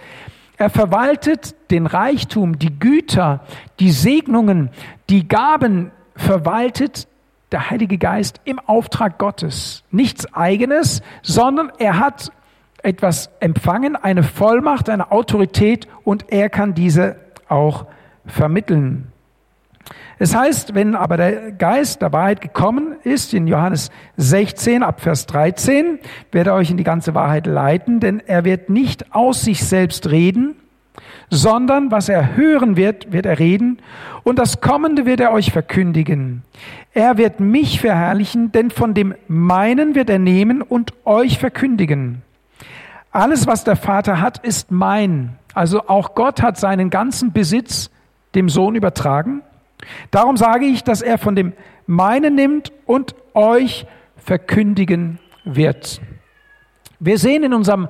er 0.57 0.69
verwaltet 0.69 1.55
den 1.71 1.85
Reichtum, 1.85 2.59
die 2.59 2.77
Güter, 2.79 3.41
die 3.79 3.91
Segnungen, 3.91 4.69
die 5.09 5.27
Gaben, 5.27 5.91
verwaltet 6.15 7.07
der 7.51 7.69
Heilige 7.69 7.97
Geist 7.97 8.41
im 8.43 8.59
Auftrag 8.59 9.17
Gottes. 9.17 9.83
Nichts 9.91 10.33
eigenes, 10.33 11.01
sondern 11.21 11.71
er 11.77 11.99
hat 11.99 12.31
etwas 12.81 13.29
empfangen, 13.39 13.95
eine 13.95 14.23
Vollmacht, 14.23 14.89
eine 14.89 15.11
Autorität 15.11 15.87
und 16.03 16.31
er 16.31 16.49
kann 16.49 16.73
diese 16.73 17.17
auch 17.49 17.85
vermitteln. 18.25 19.11
Es 20.17 20.35
heißt, 20.35 20.75
wenn 20.75 20.95
aber 20.95 21.17
der 21.17 21.51
Geist 21.51 22.01
der 22.01 22.13
Wahrheit 22.13 22.41
gekommen 22.41 22.95
ist, 23.03 23.33
in 23.33 23.47
Johannes 23.47 23.91
16 24.17 24.81
ab 24.81 25.01
Vers 25.01 25.25
13, 25.25 25.99
wird 26.31 26.47
er 26.47 26.55
euch 26.55 26.71
in 26.71 26.77
die 26.77 26.83
ganze 26.83 27.13
Wahrheit 27.13 27.47
leiten, 27.47 27.99
denn 27.99 28.21
er 28.25 28.45
wird 28.45 28.69
nicht 28.69 29.13
aus 29.13 29.41
sich 29.41 29.63
selbst 29.63 30.09
reden, 30.09 30.55
sondern 31.29 31.91
was 31.91 32.07
er 32.07 32.35
hören 32.35 32.77
wird, 32.77 33.11
wird 33.11 33.25
er 33.25 33.39
reden, 33.39 33.79
und 34.23 34.39
das 34.39 34.61
Kommende 34.61 35.05
wird 35.05 35.19
er 35.19 35.33
euch 35.33 35.51
verkündigen. 35.51 36.43
Er 36.93 37.17
wird 37.17 37.39
mich 37.39 37.81
verherrlichen, 37.81 38.51
denn 38.51 38.71
von 38.71 38.93
dem 38.93 39.13
meinen 39.27 39.95
wird 39.95 40.09
er 40.09 40.19
nehmen 40.19 40.61
und 40.61 40.93
euch 41.03 41.37
verkündigen. 41.37 42.21
Alles, 43.11 43.47
was 43.47 43.63
der 43.63 43.75
Vater 43.75 44.21
hat, 44.21 44.39
ist 44.39 44.71
mein. 44.71 45.35
Also 45.53 45.87
auch 45.87 46.15
Gott 46.15 46.41
hat 46.41 46.57
seinen 46.57 46.89
ganzen 46.89 47.31
Besitz 47.31 47.89
dem 48.33 48.49
Sohn 48.49 48.75
übertragen. 48.75 49.41
Darum 50.11 50.37
sage 50.37 50.65
ich, 50.65 50.83
dass 50.83 51.01
er 51.01 51.17
von 51.17 51.35
dem 51.35 51.53
meinen 51.87 52.35
nimmt 52.35 52.71
und 52.85 53.15
euch 53.33 53.85
verkündigen 54.17 55.19
wird. 55.43 56.01
Wir 56.99 57.17
sehen 57.17 57.43
in 57.43 57.53
unserem 57.53 57.89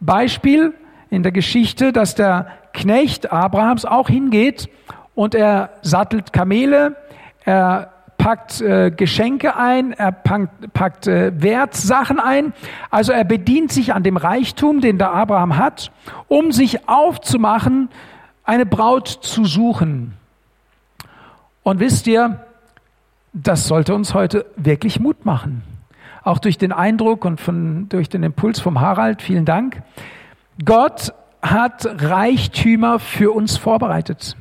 Beispiel 0.00 0.74
in 1.08 1.22
der 1.22 1.32
Geschichte, 1.32 1.92
dass 1.92 2.14
der 2.14 2.48
Knecht 2.72 3.32
Abrahams 3.32 3.84
auch 3.84 4.08
hingeht 4.08 4.68
und 5.14 5.34
er 5.34 5.70
sattelt 5.82 6.32
Kamele, 6.32 6.96
er 7.44 7.92
packt 8.20 8.60
äh, 8.60 8.90
Geschenke 8.90 9.56
ein, 9.56 9.92
er 9.92 10.12
packt, 10.12 10.72
packt 10.74 11.06
äh, 11.06 11.32
Wertsachen 11.42 12.20
ein. 12.20 12.52
Also 12.90 13.12
er 13.12 13.24
bedient 13.24 13.72
sich 13.72 13.94
an 13.94 14.02
dem 14.02 14.18
Reichtum, 14.18 14.80
den 14.80 14.98
der 14.98 15.12
Abraham 15.12 15.56
hat, 15.56 15.90
um 16.28 16.52
sich 16.52 16.88
aufzumachen, 16.88 17.88
eine 18.44 18.66
Braut 18.66 19.08
zu 19.08 19.44
suchen. 19.44 20.19
Und 21.62 21.80
wisst 21.80 22.06
ihr, 22.06 22.44
das 23.32 23.66
sollte 23.66 23.94
uns 23.94 24.14
heute 24.14 24.46
wirklich 24.56 25.00
Mut 25.00 25.24
machen. 25.24 25.62
Auch 26.22 26.38
durch 26.38 26.58
den 26.58 26.72
Eindruck 26.72 27.24
und 27.24 27.40
von, 27.40 27.88
durch 27.88 28.08
den 28.08 28.22
Impuls 28.22 28.60
vom 28.60 28.80
Harald, 28.80 29.22
vielen 29.22 29.44
Dank. 29.44 29.82
Gott 30.64 31.14
hat 31.42 31.86
Reichtümer 32.02 32.98
für 32.98 33.32
uns 33.32 33.56
vorbereitet. 33.56 34.36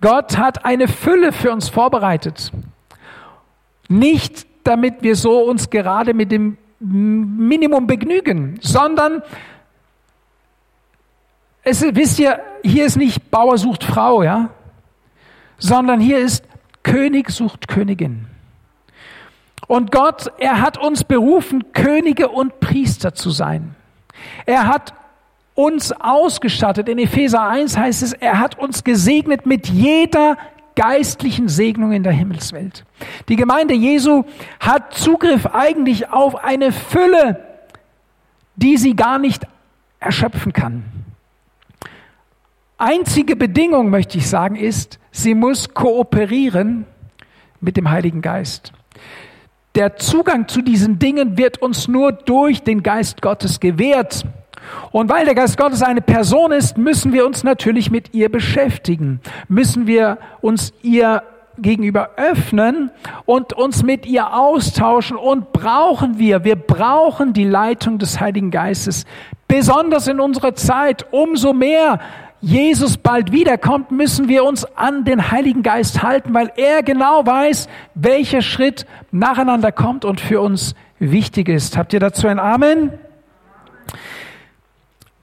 Gott 0.00 0.38
hat 0.38 0.64
eine 0.64 0.88
Fülle 0.88 1.32
für 1.32 1.52
uns 1.52 1.68
vorbereitet. 1.68 2.52
Nicht 3.88 4.46
damit 4.66 5.02
wir 5.02 5.16
so 5.16 5.40
uns 5.40 5.70
gerade 5.70 6.12
mit 6.12 6.32
dem 6.32 6.58
Minimum 6.80 7.86
begnügen, 7.86 8.58
sondern 8.60 9.22
es, 11.62 11.82
wisst 11.82 12.18
ihr, 12.18 12.40
hier 12.62 12.86
ist 12.86 12.96
nicht 12.96 13.30
Bauer 13.30 13.58
sucht 13.58 13.84
Frau, 13.84 14.22
ja, 14.22 14.50
sondern 15.58 16.00
hier 16.00 16.18
ist 16.18 16.44
König 16.82 17.30
sucht 17.30 17.68
Königin. 17.68 18.26
Und 19.66 19.90
Gott, 19.90 20.30
er 20.38 20.60
hat 20.60 20.78
uns 20.78 21.04
berufen, 21.04 21.72
Könige 21.72 22.28
und 22.28 22.60
Priester 22.60 23.14
zu 23.14 23.30
sein. 23.30 23.74
Er 24.44 24.68
hat 24.68 24.94
uns 25.54 25.92
ausgestattet. 25.92 26.88
In 26.88 26.98
Epheser 26.98 27.42
1 27.42 27.76
heißt 27.76 28.02
es, 28.02 28.12
er 28.12 28.38
hat 28.38 28.58
uns 28.58 28.84
gesegnet 28.84 29.46
mit 29.46 29.68
jeder 29.68 30.36
geistlichen 30.76 31.48
Segnung 31.48 31.92
in 31.92 32.02
der 32.02 32.12
Himmelswelt. 32.12 32.84
Die 33.28 33.36
Gemeinde 33.36 33.74
Jesu 33.74 34.24
hat 34.60 34.94
Zugriff 34.94 35.46
eigentlich 35.46 36.10
auf 36.10 36.44
eine 36.44 36.70
Fülle, 36.70 37.42
die 38.56 38.76
sie 38.76 38.94
gar 38.94 39.18
nicht 39.18 39.46
erschöpfen 39.98 40.52
kann. 40.52 40.84
Einzige 42.78 43.36
Bedingung, 43.36 43.88
möchte 43.88 44.18
ich 44.18 44.28
sagen, 44.28 44.54
ist, 44.54 44.98
sie 45.16 45.34
muss 45.34 45.72
kooperieren 45.72 46.84
mit 47.60 47.76
dem 47.76 47.90
Heiligen 47.90 48.20
Geist. 48.20 48.72
Der 49.74 49.96
Zugang 49.96 50.48
zu 50.48 50.62
diesen 50.62 50.98
Dingen 50.98 51.36
wird 51.36 51.60
uns 51.60 51.88
nur 51.88 52.12
durch 52.12 52.62
den 52.62 52.82
Geist 52.82 53.22
Gottes 53.22 53.60
gewährt. 53.60 54.24
Und 54.90 55.10
weil 55.10 55.24
der 55.24 55.34
Geist 55.34 55.58
Gottes 55.58 55.82
eine 55.82 56.00
Person 56.00 56.52
ist, 56.52 56.76
müssen 56.76 57.12
wir 57.12 57.26
uns 57.26 57.44
natürlich 57.44 57.90
mit 57.90 58.14
ihr 58.14 58.30
beschäftigen, 58.30 59.20
müssen 59.48 59.86
wir 59.86 60.18
uns 60.40 60.72
ihr 60.82 61.22
gegenüber 61.58 62.10
öffnen 62.16 62.90
und 63.24 63.52
uns 63.52 63.82
mit 63.82 64.06
ihr 64.06 64.34
austauschen 64.34 65.16
und 65.16 65.52
brauchen 65.52 66.18
wir, 66.18 66.44
wir 66.44 66.56
brauchen 66.56 67.32
die 67.32 67.44
Leitung 67.44 67.98
des 67.98 68.20
Heiligen 68.20 68.50
Geistes, 68.50 69.06
besonders 69.48 70.08
in 70.08 70.20
unserer 70.20 70.54
Zeit, 70.54 71.06
umso 71.12 71.52
mehr 71.52 72.00
Jesus 72.40 72.98
bald 72.98 73.32
wiederkommt, 73.32 73.90
müssen 73.90 74.28
wir 74.28 74.44
uns 74.44 74.64
an 74.76 75.04
den 75.04 75.30
Heiligen 75.30 75.62
Geist 75.62 76.02
halten, 76.02 76.34
weil 76.34 76.52
er 76.56 76.82
genau 76.82 77.24
weiß, 77.24 77.68
welcher 77.94 78.42
Schritt 78.42 78.86
nacheinander 79.10 79.72
kommt 79.72 80.04
und 80.04 80.20
für 80.20 80.40
uns 80.40 80.74
wichtig 80.98 81.48
ist. 81.48 81.76
Habt 81.76 81.92
ihr 81.92 82.00
dazu 82.00 82.28
ein 82.28 82.38
Amen? 82.38 82.92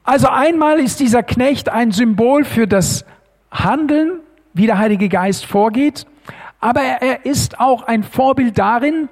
Also 0.04 0.28
einmal 0.28 0.80
ist 0.80 1.00
dieser 1.00 1.24
Knecht 1.24 1.70
ein 1.70 1.92
Symbol 1.92 2.44
für 2.44 2.68
das 2.68 3.06
Handeln, 3.52 4.20
wie 4.54 4.66
der 4.66 4.78
Heilige 4.78 5.08
Geist 5.08 5.46
vorgeht, 5.46 6.06
aber 6.60 6.82
er 6.82 7.26
ist 7.26 7.60
auch 7.60 7.84
ein 7.84 8.04
Vorbild 8.04 8.58
darin, 8.58 9.08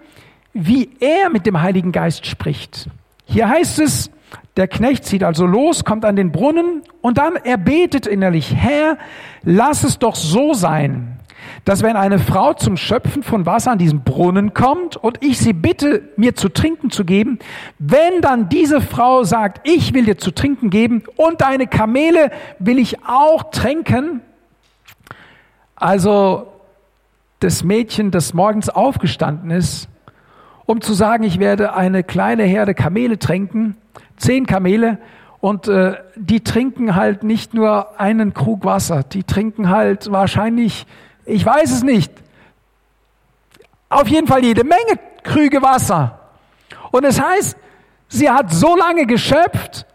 wie 0.54 0.90
er 1.00 1.30
mit 1.30 1.46
dem 1.46 1.62
Heiligen 1.62 1.92
Geist 1.92 2.26
spricht. 2.26 2.88
Hier 3.26 3.48
heißt 3.48 3.80
es, 3.80 4.12
der 4.58 4.68
Knecht 4.68 5.06
zieht 5.06 5.24
also 5.24 5.46
los, 5.46 5.86
kommt 5.86 6.04
an 6.04 6.16
den 6.16 6.32
Brunnen 6.32 6.82
und 7.02 7.18
dann 7.18 7.36
er 7.44 7.58
betet 7.58 8.06
innerlich, 8.06 8.54
Herr, 8.56 8.98
lass 9.44 9.84
es 9.84 9.98
doch 9.98 10.16
so 10.16 10.54
sein, 10.54 11.20
dass 11.64 11.84
wenn 11.84 11.96
eine 11.96 12.20
Frau 12.20 12.54
zum 12.54 12.76
Schöpfen 12.76 13.24
von 13.24 13.46
Wasser 13.46 13.72
an 13.72 13.78
diesen 13.78 14.04
Brunnen 14.04 14.54
kommt 14.54 14.98
und 14.98 15.24
ich 15.24 15.38
sie 15.38 15.54
bitte, 15.54 16.10
mir 16.18 16.36
zu 16.36 16.50
trinken 16.50 16.90
zu 16.90 17.06
geben, 17.06 17.40
wenn 17.80 18.22
dann 18.22 18.50
diese 18.50 18.82
Frau 18.82 19.24
sagt, 19.24 19.68
ich 19.68 19.94
will 19.94 20.06
dir 20.06 20.18
zu 20.18 20.32
trinken 20.32 20.70
geben 20.70 21.04
und 21.16 21.42
deine 21.42 21.68
Kamele 21.68 22.32
will 22.60 22.78
ich 22.78 23.06
auch 23.06 23.52
tränken, 23.52 24.22
also 25.76 26.48
das 27.40 27.64
Mädchen, 27.64 28.12
das 28.12 28.34
morgens 28.34 28.70
aufgestanden 28.70 29.50
ist, 29.50 29.88
um 30.66 30.82
zu 30.82 30.94
sagen, 30.94 31.24
ich 31.24 31.40
werde 31.40 31.74
eine 31.74 32.04
kleine 32.04 32.44
Herde 32.44 32.74
Kamele 32.76 33.18
tränken, 33.18 33.76
zehn 34.22 34.46
Kamele, 34.46 34.98
und 35.40 35.68
äh, 35.68 35.96
die 36.16 36.44
trinken 36.44 36.96
halt 36.96 37.24
nicht 37.24 37.56
nur 37.56 38.00
einen 38.00 38.36
Krug 38.36 38.64
Wasser, 38.64 39.02
die 39.02 39.24
trinken 39.24 39.70
halt 39.70 40.12
wahrscheinlich 40.12 40.86
ich 41.26 41.46
weiß 41.46 41.72
es 41.72 41.84
nicht. 41.84 42.12
Auf 43.90 44.08
jeden 44.08 44.28
Fall 44.28 44.44
jede 44.44 44.64
Menge 44.64 45.00
Krüge 45.24 45.62
Wasser. 45.62 46.20
Und 46.92 47.04
es 47.04 47.22
heißt, 47.22 47.58
sie 48.08 48.30
hat 48.30 48.52
so 48.52 48.76
lange 48.76 49.06
geschöpft, 49.06 49.86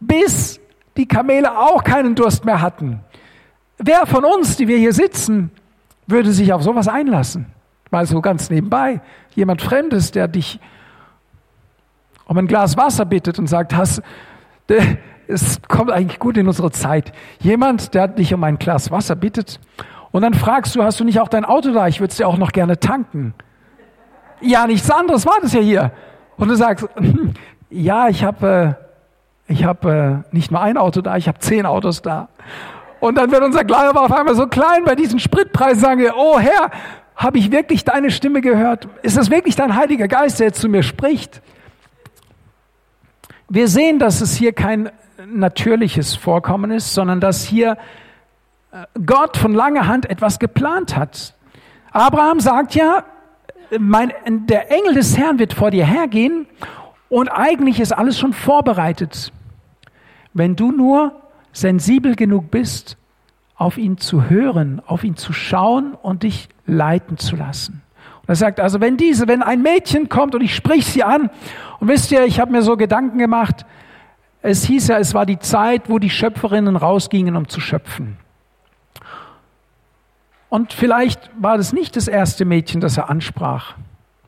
bis 0.00 0.60
die 0.96 1.06
Kamele 1.06 1.58
auch 1.58 1.82
keinen 1.84 2.14
Durst 2.14 2.44
mehr 2.44 2.60
hatten. 2.60 3.00
Wer 3.78 4.06
von 4.06 4.24
uns, 4.24 4.56
die 4.56 4.68
wir 4.68 4.78
hier 4.78 4.92
sitzen, 4.92 5.50
würde 6.06 6.32
sich 6.32 6.52
auf 6.52 6.62
sowas 6.62 6.88
einlassen? 6.88 7.46
Mal 7.90 8.06
so 8.06 8.20
ganz 8.20 8.50
nebenbei. 8.50 9.00
Jemand 9.34 9.62
Fremdes, 9.62 10.10
der 10.12 10.28
dich 10.28 10.60
um 12.28 12.38
ein 12.38 12.46
Glas 12.46 12.76
Wasser 12.76 13.04
bittet 13.04 13.40
und 13.40 13.48
sagt, 13.48 13.74
hast, 13.76 14.02
es 15.26 15.60
kommt 15.62 15.90
eigentlich 15.90 16.20
gut 16.20 16.36
in 16.36 16.46
unsere 16.46 16.70
Zeit. 16.70 17.12
Jemand, 17.40 17.94
der 17.94 18.06
dich 18.06 18.32
um 18.32 18.44
ein 18.44 18.58
Glas 18.58 18.92
Wasser 18.92 19.16
bittet 19.16 19.58
und 20.12 20.22
dann 20.22 20.34
fragst 20.34 20.76
du, 20.76 20.84
hast 20.84 21.00
du 21.00 21.04
nicht 21.04 21.18
auch 21.18 21.28
dein 21.28 21.44
Auto 21.44 21.72
da? 21.72 21.88
Ich 21.88 21.98
würde 21.98 22.12
es 22.12 22.16
dir 22.16 22.28
auch 22.28 22.38
noch 22.38 22.52
gerne 22.52 22.78
tanken. 22.78 23.34
Ja, 24.40 24.68
nichts 24.68 24.88
anderes 24.88 25.26
war 25.26 25.38
das 25.42 25.52
ja 25.52 25.60
hier. 25.60 25.90
Und 26.36 26.48
du 26.48 26.54
sagst, 26.54 26.86
ja, 27.70 28.08
ich 28.08 28.22
habe 28.22 28.76
äh, 28.78 28.88
ich 29.48 29.64
hab, 29.64 29.84
äh, 29.84 30.18
nicht 30.30 30.50
nur 30.50 30.60
ein 30.60 30.76
Auto 30.76 31.00
da, 31.00 31.16
ich 31.16 31.26
habe 31.26 31.38
zehn 31.38 31.66
Autos 31.66 32.02
da. 32.02 32.28
Und 33.00 33.16
dann 33.16 33.32
wird 33.32 33.42
unser 33.42 33.64
Glaube 33.64 34.00
auf 34.00 34.12
einmal 34.12 34.34
so 34.34 34.46
klein 34.46 34.84
bei 34.84 34.94
diesen 34.94 35.18
Spritpreisen, 35.18 35.80
sagen 35.80 36.00
wir, 36.00 36.14
oh 36.16 36.38
Herr, 36.38 36.70
habe 37.16 37.38
ich 37.38 37.50
wirklich 37.50 37.84
deine 37.84 38.10
Stimme 38.10 38.40
gehört? 38.40 38.88
Ist 39.02 39.16
das 39.16 39.30
wirklich 39.30 39.56
dein 39.56 39.74
Heiliger 39.74 40.06
Geist, 40.06 40.38
der 40.38 40.48
jetzt 40.48 40.60
zu 40.60 40.68
mir 40.68 40.82
spricht? 40.82 41.40
Wir 43.50 43.68
sehen, 43.68 43.98
dass 43.98 44.20
es 44.20 44.36
hier 44.36 44.52
kein 44.52 44.90
natürliches 45.26 46.14
Vorkommen 46.14 46.70
ist, 46.70 46.92
sondern 46.92 47.18
dass 47.18 47.44
hier 47.44 47.78
Gott 49.06 49.38
von 49.38 49.54
langer 49.54 49.86
Hand 49.86 50.08
etwas 50.10 50.38
geplant 50.38 50.96
hat. 50.96 51.34
Abraham 51.90 52.40
sagt 52.40 52.74
ja, 52.74 53.04
mein, 53.78 54.12
der 54.26 54.70
Engel 54.70 54.92
des 54.92 55.16
Herrn 55.16 55.38
wird 55.38 55.54
vor 55.54 55.70
dir 55.70 55.86
hergehen 55.86 56.46
und 57.08 57.28
eigentlich 57.28 57.80
ist 57.80 57.92
alles 57.92 58.18
schon 58.18 58.34
vorbereitet. 58.34 59.32
Wenn 60.34 60.54
du 60.54 60.70
nur 60.70 61.12
sensibel 61.52 62.16
genug 62.16 62.50
bist, 62.50 62.98
auf 63.56 63.78
ihn 63.78 63.96
zu 63.96 64.28
hören, 64.28 64.82
auf 64.86 65.04
ihn 65.04 65.16
zu 65.16 65.32
schauen 65.32 65.94
und 65.94 66.22
dich 66.22 66.50
leiten 66.66 67.16
zu 67.16 67.34
lassen. 67.34 67.82
Und 68.20 68.28
er 68.28 68.36
sagt 68.36 68.60
also, 68.60 68.80
wenn 68.82 68.98
diese, 68.98 69.26
wenn 69.26 69.42
ein 69.42 69.62
Mädchen 69.62 70.10
kommt 70.10 70.34
und 70.34 70.42
ich 70.42 70.54
sprich 70.54 70.84
sie 70.86 71.02
an, 71.02 71.30
und 71.80 71.88
wisst 71.88 72.10
ihr, 72.12 72.24
ich 72.24 72.40
habe 72.40 72.52
mir 72.52 72.62
so 72.62 72.76
Gedanken 72.76 73.18
gemacht, 73.18 73.64
es 74.42 74.64
hieß 74.64 74.88
ja, 74.88 74.98
es 74.98 75.14
war 75.14 75.26
die 75.26 75.38
Zeit, 75.38 75.88
wo 75.88 75.98
die 75.98 76.10
Schöpferinnen 76.10 76.76
rausgingen, 76.76 77.36
um 77.36 77.48
zu 77.48 77.60
schöpfen. 77.60 78.16
Und 80.48 80.72
vielleicht 80.72 81.30
war 81.38 81.56
das 81.56 81.72
nicht 81.72 81.96
das 81.96 82.08
erste 82.08 82.44
Mädchen, 82.44 82.80
das 82.80 82.96
er 82.96 83.10
ansprach. 83.10 83.74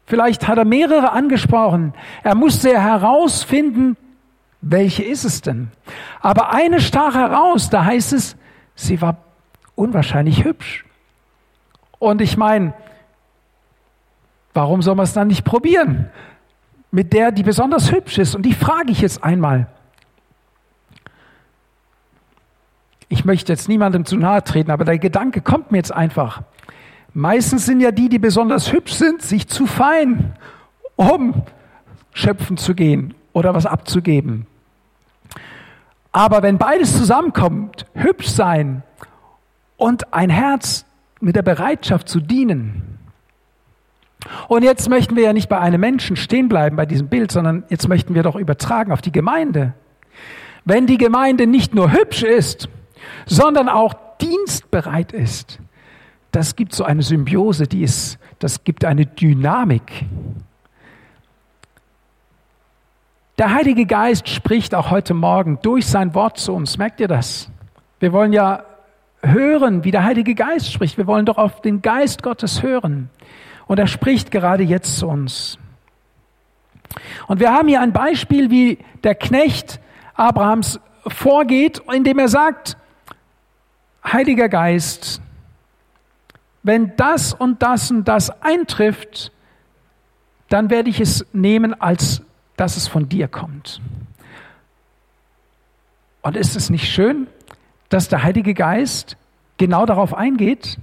Vielleicht 0.07 0.49
hat 0.49 0.59
er 0.59 0.65
mehrere 0.65 1.13
angesprochen. 1.13 1.95
Er 2.23 2.35
musste 2.35 2.79
herausfinden, 2.79 3.97
welche 4.61 5.03
ist 5.03 5.25
es 5.25 5.41
denn? 5.41 5.71
Aber 6.21 6.53
eine 6.53 6.81
stach 6.81 7.15
heraus, 7.15 7.71
da 7.71 7.85
heißt 7.85 8.13
es, 8.13 8.37
sie 8.75 9.01
war 9.01 9.17
unwahrscheinlich 9.75 10.45
hübsch. 10.45 10.85
Und 11.99 12.21
ich 12.21 12.37
meine, 12.37 12.75
warum 14.53 14.83
soll 14.83 14.97
man 14.97 15.05
es 15.05 15.13
dann 15.13 15.29
nicht 15.29 15.45
probieren? 15.45 16.11
Mit 16.91 17.13
der, 17.13 17.33
die 17.33 17.43
besonders 17.43 17.93
hübsch 17.93 18.19
ist. 18.19 18.35
Und 18.35 18.43
die 18.43 18.55
frage 18.55 18.91
ich 18.91 19.01
jetzt 19.01 19.23
einmal. 19.23 19.69
Ich 23.09 23.25
möchte 23.25 23.53
jetzt 23.53 23.69
niemandem 23.69 24.05
zu 24.05 24.17
nahe 24.17 24.43
treten, 24.43 24.71
aber 24.71 24.85
der 24.85 24.99
Gedanke 24.99 25.41
kommt 25.41 25.73
mir 25.73 25.79
jetzt 25.79 25.93
einfach. 25.93 26.43
Meistens 27.13 27.67
sind 27.67 27.81
ja 27.81 27.91
die, 27.91 28.09
die 28.09 28.21
besonders 28.21 28.73
hübsch 28.73 28.93
sind, 28.93 29.23
sich 29.23 29.49
zu 29.49 29.67
fein, 29.67 30.35
um 30.95 31.43
schöpfen 32.13 32.57
zu 32.57 32.75
gehen 32.75 33.15
oder 33.33 33.55
was 33.55 33.67
abzugeben. 33.67 34.47
Aber 36.13 36.43
wenn 36.43 36.59
beides 36.59 36.97
zusammenkommt, 36.97 37.87
hübsch 37.95 38.29
sein 38.29 38.83
und 39.77 40.13
ein 40.13 40.31
Herz 40.31 40.85
mit 41.21 41.37
der 41.37 41.43
Bereitschaft 41.43 42.09
zu 42.09 42.21
dienen. 42.21 42.90
Und 44.49 44.63
jetzt 44.63 44.89
möchten 44.89 45.17
wir 45.17 45.25
ja 45.25 45.33
nicht 45.33 45.49
bei 45.49 45.59
einem 45.59 45.81
Menschen 45.81 46.17
stehen 46.17 46.49
bleiben 46.49 46.77
bei 46.77 46.87
diesem 46.87 47.09
Bild, 47.09 47.33
sondern 47.33 47.65
jetzt 47.69 47.89
möchten 47.89 48.15
wir 48.15 48.23
doch 48.23 48.37
übertragen 48.37 48.93
auf 48.93 49.03
die 49.03 49.13
Gemeinde. 49.13 49.75
Wenn 50.65 50.87
die 50.87 50.99
Gemeinde 50.99 51.47
nicht 51.47 51.75
nur 51.75 51.93
hübsch 51.93 52.23
ist, 52.23 52.69
sondern 53.27 53.69
auch 53.69 53.95
dienstbereit 54.21 55.13
ist, 55.13 55.59
das 56.33 56.55
gibt 56.55 56.75
so 56.75 56.85
eine 56.85 57.03
Symbiose, 57.03 57.67
die 57.67 57.83
ist, 57.83 58.19
das 58.39 58.63
gibt 58.63 58.85
eine 58.85 59.07
Dynamik. 59.07 60.05
Der 63.39 63.55
Heilige 63.55 63.87
Geist 63.87 64.29
spricht 64.29 64.75
auch 64.75 64.91
heute 64.91 65.15
Morgen 65.15 65.59
durch 65.63 65.87
sein 65.87 66.15
Wort 66.15 66.39
zu 66.39 66.53
uns. 66.53 66.77
Merkt 66.77 67.01
ihr 67.01 67.09
das? 67.09 67.51
Wir 67.99 68.13
wollen 68.13 68.33
ja 68.33 68.65
hören, 69.23 69.83
wie 69.85 69.91
der 69.91 70.05
Heilige 70.05 70.35
Geist 70.35 70.73
spricht. 70.73 70.99
Wir 70.99 71.07
wollen 71.07 71.27
doch 71.27 71.39
auf 71.39 71.63
den 71.63 71.83
Geist 71.83 72.23
Gottes 72.23 72.63
hören. 72.63 73.09
Und 73.71 73.79
er 73.79 73.87
spricht 73.87 74.33
gerade 74.33 74.65
jetzt 74.65 74.97
zu 74.97 75.07
uns. 75.07 75.57
Und 77.29 77.39
wir 77.39 77.53
haben 77.53 77.69
hier 77.69 77.81
ein 77.81 77.93
Beispiel, 77.93 78.51
wie 78.51 78.79
der 79.05 79.15
Knecht 79.15 79.79
Abrahams 80.15 80.81
vorgeht, 81.07 81.81
indem 81.95 82.19
er 82.19 82.27
sagt, 82.27 82.77
Heiliger 84.05 84.49
Geist, 84.49 85.23
wenn 86.65 86.97
das 86.97 87.33
und 87.33 87.63
das 87.63 87.93
und 87.93 88.09
das 88.09 88.31
eintrifft, 88.43 89.31
dann 90.49 90.69
werde 90.69 90.91
ich 90.91 91.01
es 91.01 91.25
nehmen 91.33 91.81
als 91.81 92.23
dass 92.57 92.77
es 92.77 92.89
von 92.89 93.09
dir 93.09 93.29
kommt. 93.29 93.81
Und 96.23 96.37
ist 96.37 96.57
es 96.57 96.71
nicht 96.71 96.93
schön, 96.93 97.29
dass 97.89 98.09
der 98.09 98.25
Heilige 98.25 98.53
Geist 98.53 99.17
genau 99.59 99.87
darauf 99.87 100.13
eingeht? 100.13 100.77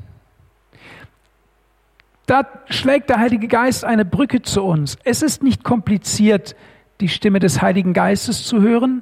Da 2.28 2.46
schlägt 2.66 3.10
der 3.10 3.20
Heilige 3.20 3.48
Geist 3.48 3.86
eine 3.86 4.04
Brücke 4.04 4.42
zu 4.42 4.62
uns. 4.62 4.98
Es 5.06 5.22
ist 5.22 5.44
nicht 5.44 5.64
kompliziert, 5.64 6.56
die 7.00 7.08
Stimme 7.08 7.40
des 7.40 7.62
Heiligen 7.62 7.94
Geistes 7.94 8.44
zu 8.44 8.62
hören, 8.62 9.02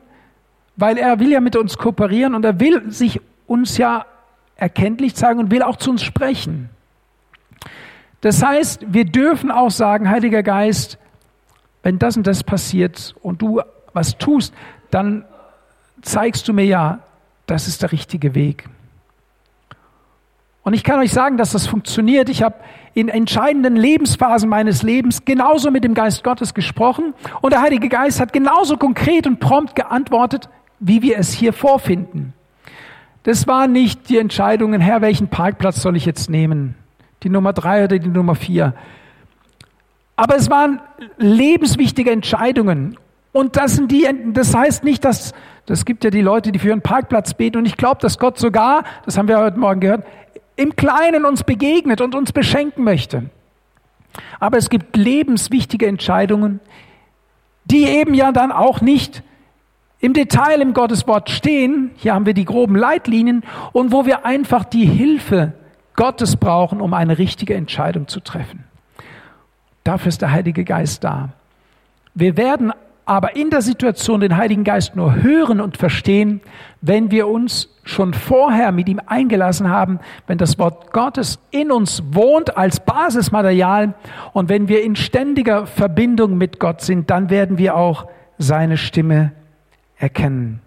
weil 0.75 0.97
er 0.97 1.19
will 1.19 1.31
ja 1.31 1.39
mit 1.39 1.55
uns 1.55 1.77
kooperieren 1.77 2.35
und 2.35 2.45
er 2.45 2.59
will 2.59 2.91
sich 2.91 3.19
uns 3.47 3.77
ja 3.77 4.05
erkenntlich 4.57 5.15
zeigen 5.15 5.39
und 5.39 5.49
will 5.51 5.63
auch 5.63 5.77
zu 5.77 5.89
uns 5.89 6.03
sprechen. 6.03 6.69
Das 8.21 8.43
heißt, 8.43 8.85
wir 8.93 9.05
dürfen 9.05 9.49
auch 9.49 9.71
sagen, 9.71 10.09
Heiliger 10.09 10.43
Geist, 10.43 10.99
wenn 11.81 11.97
das 11.97 12.17
und 12.17 12.27
das 12.27 12.43
passiert 12.43 13.15
und 13.21 13.41
du 13.41 13.61
was 13.93 14.17
tust, 14.17 14.53
dann 14.91 15.25
zeigst 16.01 16.47
du 16.47 16.53
mir 16.53 16.65
ja, 16.65 16.99
das 17.47 17.67
ist 17.67 17.81
der 17.81 17.91
richtige 17.91 18.35
Weg. 18.35 18.65
Und 20.65 20.73
ich 20.73 20.83
kann 20.83 20.99
euch 20.99 21.11
sagen, 21.11 21.37
dass 21.37 21.51
das 21.51 21.67
funktioniert. 21.67 22.27
Ich 22.27 22.41
habe 22.41 22.55
in 22.95 23.07
entscheidenden 23.07 23.75
Lebensphasen 23.75 24.49
meines 24.49 24.81
Lebens 24.81 25.23
genauso 25.23 25.69
mit 25.69 25.83
dem 25.83 25.93
Geist 25.93 26.23
Gottes 26.23 26.55
gesprochen 26.55 27.13
und 27.41 27.53
der 27.53 27.61
Heilige 27.61 27.87
Geist 27.87 28.19
hat 28.19 28.33
genauso 28.33 28.75
konkret 28.75 29.27
und 29.27 29.39
prompt 29.39 29.75
geantwortet, 29.75 30.49
wie 30.79 31.03
wir 31.03 31.19
es 31.19 31.31
hier 31.31 31.53
vorfinden. 31.53 32.33
Das 33.21 33.45
waren 33.45 33.73
nicht 33.73 34.09
die 34.09 34.17
Entscheidungen, 34.17 34.81
Herr, 34.81 35.01
welchen 35.01 35.27
Parkplatz 35.27 35.81
soll 35.83 35.95
ich 35.95 36.05
jetzt 36.05 36.31
nehmen? 36.31 36.73
Die 37.21 37.29
Nummer 37.29 37.53
drei 37.53 37.83
oder 37.83 37.99
die 37.99 38.09
Nummer 38.09 38.33
vier? 38.33 38.73
Aber 40.15 40.35
es 40.35 40.49
waren 40.49 40.81
lebenswichtige 41.17 42.09
Entscheidungen. 42.09 42.97
Und 43.31 43.55
das 43.57 43.75
sind 43.75 43.91
die, 43.91 44.07
das 44.33 44.55
heißt 44.55 44.83
nicht, 44.83 45.05
dass, 45.05 45.33
das 45.65 45.85
gibt 45.85 46.03
ja 46.03 46.09
die 46.09 46.21
Leute, 46.21 46.51
die 46.51 46.59
für 46.59 46.71
einen 46.71 46.81
Parkplatz 46.81 47.33
beten. 47.33 47.57
Und 47.57 47.65
ich 47.65 47.77
glaube, 47.77 47.99
dass 47.99 48.17
Gott 48.17 48.39
sogar, 48.39 48.83
das 49.05 49.17
haben 49.17 49.27
wir 49.27 49.39
heute 49.39 49.59
Morgen 49.59 49.81
gehört, 49.81 50.05
im 50.55 50.75
Kleinen 50.75 51.25
uns 51.25 51.43
begegnet 51.43 52.01
und 52.01 52.15
uns 52.15 52.31
beschenken 52.31 52.83
möchte. 52.83 53.29
Aber 54.39 54.57
es 54.57 54.69
gibt 54.69 54.95
lebenswichtige 54.95 55.87
Entscheidungen, 55.87 56.59
die 57.65 57.83
eben 57.85 58.13
ja 58.13 58.31
dann 58.31 58.51
auch 58.51 58.81
nicht 58.81 59.23
im 59.99 60.13
Detail 60.13 60.61
im 60.61 60.73
Gotteswort 60.73 61.29
stehen. 61.29 61.91
Hier 61.95 62.13
haben 62.13 62.25
wir 62.25 62.33
die 62.33 62.45
groben 62.45 62.75
Leitlinien 62.75 63.43
und 63.73 63.91
wo 63.91 64.05
wir 64.05 64.25
einfach 64.25 64.63
die 64.63 64.85
Hilfe 64.85 65.53
Gottes 65.95 66.35
brauchen, 66.35 66.81
um 66.81 66.93
eine 66.93 67.17
richtige 67.17 67.55
Entscheidung 67.55 68.07
zu 68.07 68.19
treffen. 68.19 68.65
Dafür 69.83 70.09
ist 70.09 70.21
der 70.21 70.31
Heilige 70.31 70.63
Geist 70.63 71.03
da. 71.03 71.29
Wir 72.13 72.37
werden 72.37 72.71
aber 73.05 73.35
in 73.35 73.51
der 73.51 73.61
Situation 73.61 74.19
den 74.19 74.35
Heiligen 74.35 74.63
Geist 74.63 74.95
nur 74.95 75.21
hören 75.21 75.61
und 75.61 75.77
verstehen, 75.77 76.41
wenn 76.81 77.11
wir 77.11 77.27
uns 77.27 77.69
schon 77.83 78.13
vorher 78.13 78.71
mit 78.71 78.89
ihm 78.89 78.99
eingelassen 79.05 79.69
haben, 79.69 79.99
wenn 80.25 80.39
das 80.39 80.57
Wort 80.57 80.91
Gottes 80.91 81.39
in 81.51 81.71
uns 81.71 82.01
wohnt 82.11 82.57
als 82.57 82.79
Basismaterial 82.79 83.93
und 84.33 84.49
wenn 84.49 84.67
wir 84.67 84.83
in 84.83 84.95
ständiger 84.95 85.67
Verbindung 85.67 86.37
mit 86.37 86.59
Gott 86.59 86.81
sind, 86.81 87.11
dann 87.11 87.29
werden 87.29 87.59
wir 87.59 87.75
auch 87.75 88.07
seine 88.39 88.77
Stimme 88.77 89.31
erkennen. 89.97 90.61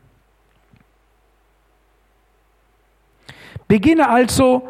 Beginne 3.67 4.09
also 4.09 4.69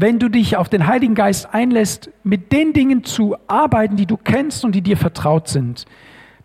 wenn 0.00 0.20
du 0.20 0.28
dich 0.28 0.56
auf 0.56 0.68
den 0.68 0.86
Heiligen 0.86 1.16
Geist 1.16 1.52
einlässt, 1.52 2.10
mit 2.22 2.52
den 2.52 2.72
Dingen 2.72 3.02
zu 3.02 3.36
arbeiten, 3.48 3.96
die 3.96 4.06
du 4.06 4.16
kennst 4.16 4.64
und 4.64 4.76
die 4.76 4.80
dir 4.80 4.96
vertraut 4.96 5.48
sind. 5.48 5.86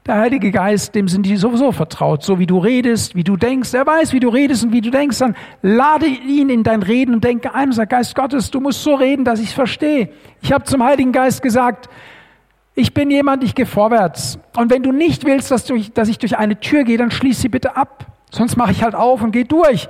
Der 0.05 0.15
Heilige 0.15 0.51
Geist, 0.51 0.95
dem 0.95 1.07
sind 1.07 1.25
die 1.25 1.37
sowieso 1.37 1.71
vertraut. 1.71 2.23
So 2.23 2.37
wie 2.37 2.45
du 2.45 2.57
redest, 2.57 3.15
wie 3.15 3.23
du 3.23 3.37
denkst. 3.37 3.73
Er 3.73 3.87
weiß, 3.87 4.11
wie 4.11 4.19
du 4.19 4.27
redest 4.27 4.65
und 4.65 4.73
wie 4.73 4.81
du 4.81 4.89
denkst. 4.89 5.17
Dann 5.19 5.35
lade 5.61 6.07
ihn 6.07 6.49
in 6.49 6.63
dein 6.63 6.83
Reden 6.83 7.13
und 7.13 7.23
denke 7.23 7.53
ein 7.55 7.69
und 7.69 7.73
sag, 7.73 7.89
Geist 7.89 8.13
Gottes, 8.13 8.51
du 8.51 8.59
musst 8.59 8.83
so 8.83 8.95
reden, 8.95 9.23
dass 9.23 9.39
ich 9.39 9.55
verstehe. 9.55 10.09
Ich 10.41 10.51
habe 10.51 10.65
zum 10.65 10.83
Heiligen 10.83 11.13
Geist 11.13 11.41
gesagt, 11.41 11.89
ich 12.75 12.93
bin 12.93 13.11
jemand, 13.11 13.45
ich 13.45 13.55
gehe 13.55 13.65
vorwärts. 13.65 14.39
Und 14.57 14.71
wenn 14.71 14.83
du 14.83 14.91
nicht 14.91 15.23
willst, 15.25 15.51
dass, 15.51 15.63
du, 15.63 15.79
dass 15.93 16.09
ich 16.09 16.17
durch 16.17 16.37
eine 16.37 16.59
Tür 16.59 16.83
gehe, 16.83 16.97
dann 16.97 17.11
schließ 17.11 17.39
sie 17.39 17.49
bitte 17.49 17.77
ab. 17.77 18.07
Sonst 18.29 18.57
mache 18.57 18.71
ich 18.71 18.83
halt 18.83 18.95
auf 18.95 19.21
und 19.21 19.31
gehe 19.31 19.45
durch. 19.45 19.87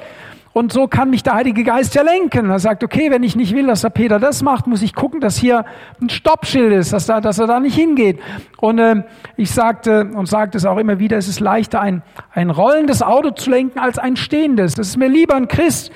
Und 0.54 0.72
so 0.72 0.88
kann 0.88 1.10
mich 1.10 1.24
der 1.24 1.34
Heilige 1.34 1.64
Geist 1.64 1.96
ja 1.96 2.04
lenken. 2.04 2.52
Er 2.52 2.60
sagt, 2.60 2.84
okay, 2.84 3.10
wenn 3.10 3.24
ich 3.24 3.36
nicht 3.36 3.56
will, 3.56 3.66
dass 3.66 3.82
der 3.82 3.90
Peter 3.90 4.20
das 4.20 4.44
macht, 4.44 4.68
muss 4.68 4.84
ich 4.84 4.94
gucken, 4.94 5.20
dass 5.20 5.36
hier 5.36 5.66
ein 6.00 6.10
Stoppschild 6.10 6.72
ist, 6.74 6.94
dass, 6.94 7.08
da, 7.08 7.22
dass 7.22 7.40
er 7.40 7.48
da 7.48 7.60
nicht 7.60 7.76
hingeht. 7.76 8.20
Und 8.58 8.78
äh, 8.78 9.04
ich 9.36 9.52
sagte 9.52 10.12
und 10.14 10.28
sagte 10.28 10.60
es 10.60 10.66
auch 10.66 10.78
immer 10.78 11.00
wieder, 11.00 11.18
es 11.18 11.28
ist 11.28 11.40
leichter, 11.40 11.82
ein, 11.82 12.04
ein 12.32 12.52
rollendes 12.52 13.02
Auto 13.02 13.32
zu 13.32 13.50
lenken, 13.50 13.80
als 13.80 13.98
ein 13.98 14.16
stehendes. 14.16 14.76
Das 14.76 14.90
ist 14.90 14.98
mir 14.98 15.08
lieber 15.10 15.34
ein 15.34 15.48
Christ. 15.48 15.92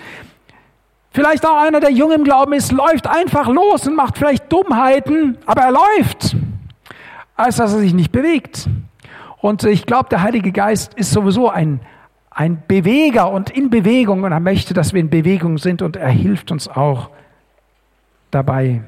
Vielleicht 1.12 1.46
auch 1.46 1.58
einer, 1.58 1.80
der 1.80 1.92
jung 1.92 2.12
im 2.12 2.24
Glauben 2.24 2.54
ist, 2.54 2.72
läuft 2.72 3.08
einfach 3.08 3.48
los 3.48 3.88
und 3.88 3.96
macht 3.96 4.18
vielleicht 4.18 4.52
Dummheiten, 4.52 5.38
aber 5.46 5.62
er 5.62 5.72
läuft, 5.72 6.36
als 7.36 7.58
dass 7.58 7.74
er 7.74 7.80
sich 7.80 7.94
nicht 7.94 8.12
bewegt. 8.12 8.68
Und 9.40 9.64
ich 9.64 9.86
glaube, 9.86 10.10
der 10.10 10.24
Heilige 10.24 10.52
Geist 10.52 10.96
ist 10.96 11.12
sowieso 11.12 11.48
ein, 11.48 11.80
ein 12.38 12.62
Beweger 12.68 13.32
und 13.32 13.50
in 13.50 13.72
Bewegung 13.72 14.22
und 14.22 14.32
er 14.32 14.40
möchte, 14.40 14.76
dass 14.76 14.94
wir 14.94 15.02
in 15.02 15.10
Bewegung 15.10 15.58
sind 15.58 15.82
und 15.82 15.96
er 15.96 16.10
hilft 16.10 16.52
uns 16.52 16.68
auch 16.68 17.10
dabei. 18.30 18.84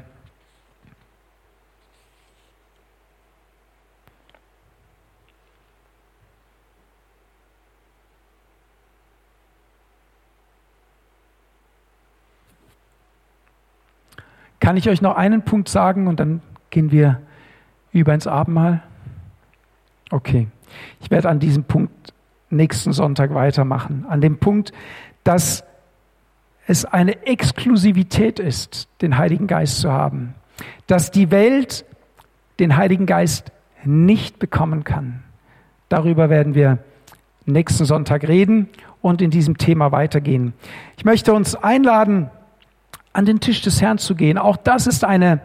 Kann 14.60 14.78
ich 14.78 14.88
euch 14.88 15.02
noch 15.02 15.16
einen 15.16 15.41
Punkt 15.41 15.70
sagen 15.70 16.06
und 16.06 16.20
dann 16.20 16.43
gehen 16.70 16.91
wir 16.91 17.20
über 17.93 18.14
ins 18.14 18.28
Abendmahl? 18.28 18.84
Okay, 20.12 20.50
ich 21.00 21.10
werde 21.10 21.30
an 21.30 21.39
diesem 21.39 21.64
Punkt 21.64 22.14
nächsten 22.50 22.93
Sonntag 22.93 23.34
weitermachen. 23.34 24.06
An 24.08 24.22
dem 24.22 24.38
Punkt, 24.38 24.72
dass 25.24 25.64
es 26.68 26.86
eine 26.86 27.26
Exklusivität 27.26 28.39
ist, 28.39 28.88
den 29.02 29.18
Heiligen 29.18 29.47
Geist 29.47 29.80
zu 29.80 29.91
haben. 29.91 30.36
Dass 30.88 31.12
die 31.12 31.32
Welt 31.32 31.86
den 32.60 32.78
Heiligen 32.78 33.06
Geist 33.06 33.52
nicht 33.84 34.39
bekommen 34.39 34.84
kann. 34.84 35.24
Darüber 35.88 36.30
werden 36.30 36.54
wir 36.54 36.80
nächsten 37.45 37.86
Sonntag 37.86 38.28
reden 38.28 38.70
und 39.02 39.22
in 39.22 39.32
diesem 39.32 39.58
Thema 39.58 39.91
weitergehen. 39.91 40.54
Ich 40.97 41.06
möchte 41.06 41.34
uns 41.34 41.56
einladen, 41.56 42.30
an 43.14 43.26
den 43.26 43.39
Tisch 43.39 43.62
des 43.62 43.82
Herrn 43.82 43.97
zu 43.97 44.16
gehen. 44.16 44.38
Auch 44.38 44.58
das 44.58 44.86
ist 44.86 45.04
eine, 45.04 45.41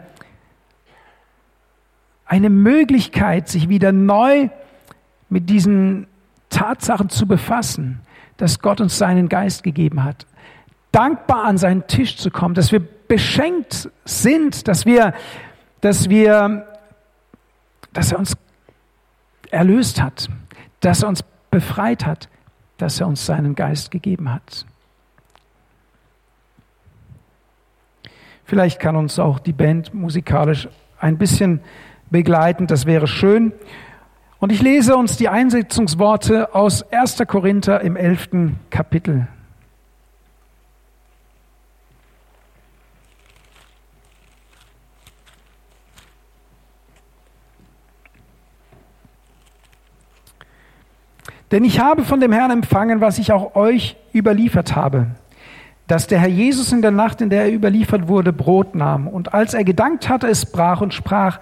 eine 2.25 2.49
Möglichkeit, 2.49 3.49
sich 3.49 3.69
wieder 3.69 3.91
neu 3.91 4.49
mit 5.29 5.49
diesen 5.49 6.07
Tatsachen 6.49 7.09
zu 7.09 7.27
befassen, 7.27 8.01
dass 8.37 8.59
Gott 8.59 8.81
uns 8.81 8.97
seinen 8.97 9.29
Geist 9.29 9.63
gegeben 9.63 10.03
hat. 10.03 10.25
Dankbar 10.91 11.43
an 11.45 11.57
seinen 11.57 11.87
Tisch 11.87 12.17
zu 12.17 12.31
kommen, 12.31 12.55
dass 12.55 12.71
wir 12.71 12.79
beschenkt 12.79 13.89
sind, 14.05 14.67
dass 14.67 14.85
wir, 14.85 15.13
dass 15.81 16.09
wir, 16.09 16.67
dass 17.93 18.11
er 18.11 18.19
uns 18.19 18.37
erlöst 19.51 20.01
hat, 20.01 20.29
dass 20.79 21.03
er 21.03 21.09
uns 21.09 21.23
befreit 21.51 22.05
hat, 22.05 22.29
dass 22.77 22.99
er 22.99 23.07
uns 23.07 23.25
seinen 23.25 23.55
Geist 23.55 23.91
gegeben 23.91 24.33
hat. 24.33 24.65
Vielleicht 28.45 28.79
kann 28.79 28.95
uns 28.95 29.17
auch 29.17 29.39
die 29.39 29.53
Band 29.53 29.93
musikalisch 29.93 30.67
ein 30.99 31.17
bisschen 31.17 31.61
begleiten, 32.11 32.67
das 32.67 32.85
wäre 32.85 33.07
schön. 33.07 33.53
Und 34.39 34.51
ich 34.51 34.61
lese 34.61 34.97
uns 34.97 35.17
die 35.17 35.29
Einsetzungsworte 35.29 36.53
aus 36.53 36.83
1. 36.91 37.23
Korinther 37.27 37.81
im 37.81 37.95
11. 37.95 38.29
Kapitel. 38.69 39.27
Denn 51.51 51.63
ich 51.63 51.79
habe 51.79 52.03
von 52.03 52.19
dem 52.19 52.33
Herrn 52.33 52.51
empfangen, 52.51 52.99
was 52.99 53.17
ich 53.17 53.31
auch 53.31 53.55
euch 53.55 53.95
überliefert 54.13 54.75
habe, 54.75 55.07
dass 55.87 56.07
der 56.07 56.19
Herr 56.19 56.27
Jesus 56.27 56.73
in 56.73 56.81
der 56.81 56.91
Nacht, 56.91 57.21
in 57.21 57.29
der 57.29 57.43
er 57.43 57.53
überliefert 57.53 58.09
wurde, 58.09 58.33
Brot 58.33 58.75
nahm 58.75 59.07
und 59.07 59.33
als 59.33 59.53
er 59.53 59.63
gedankt 59.63 60.09
hatte, 60.09 60.27
es 60.27 60.45
brach 60.45 60.81
und 60.81 60.93
sprach, 60.93 61.39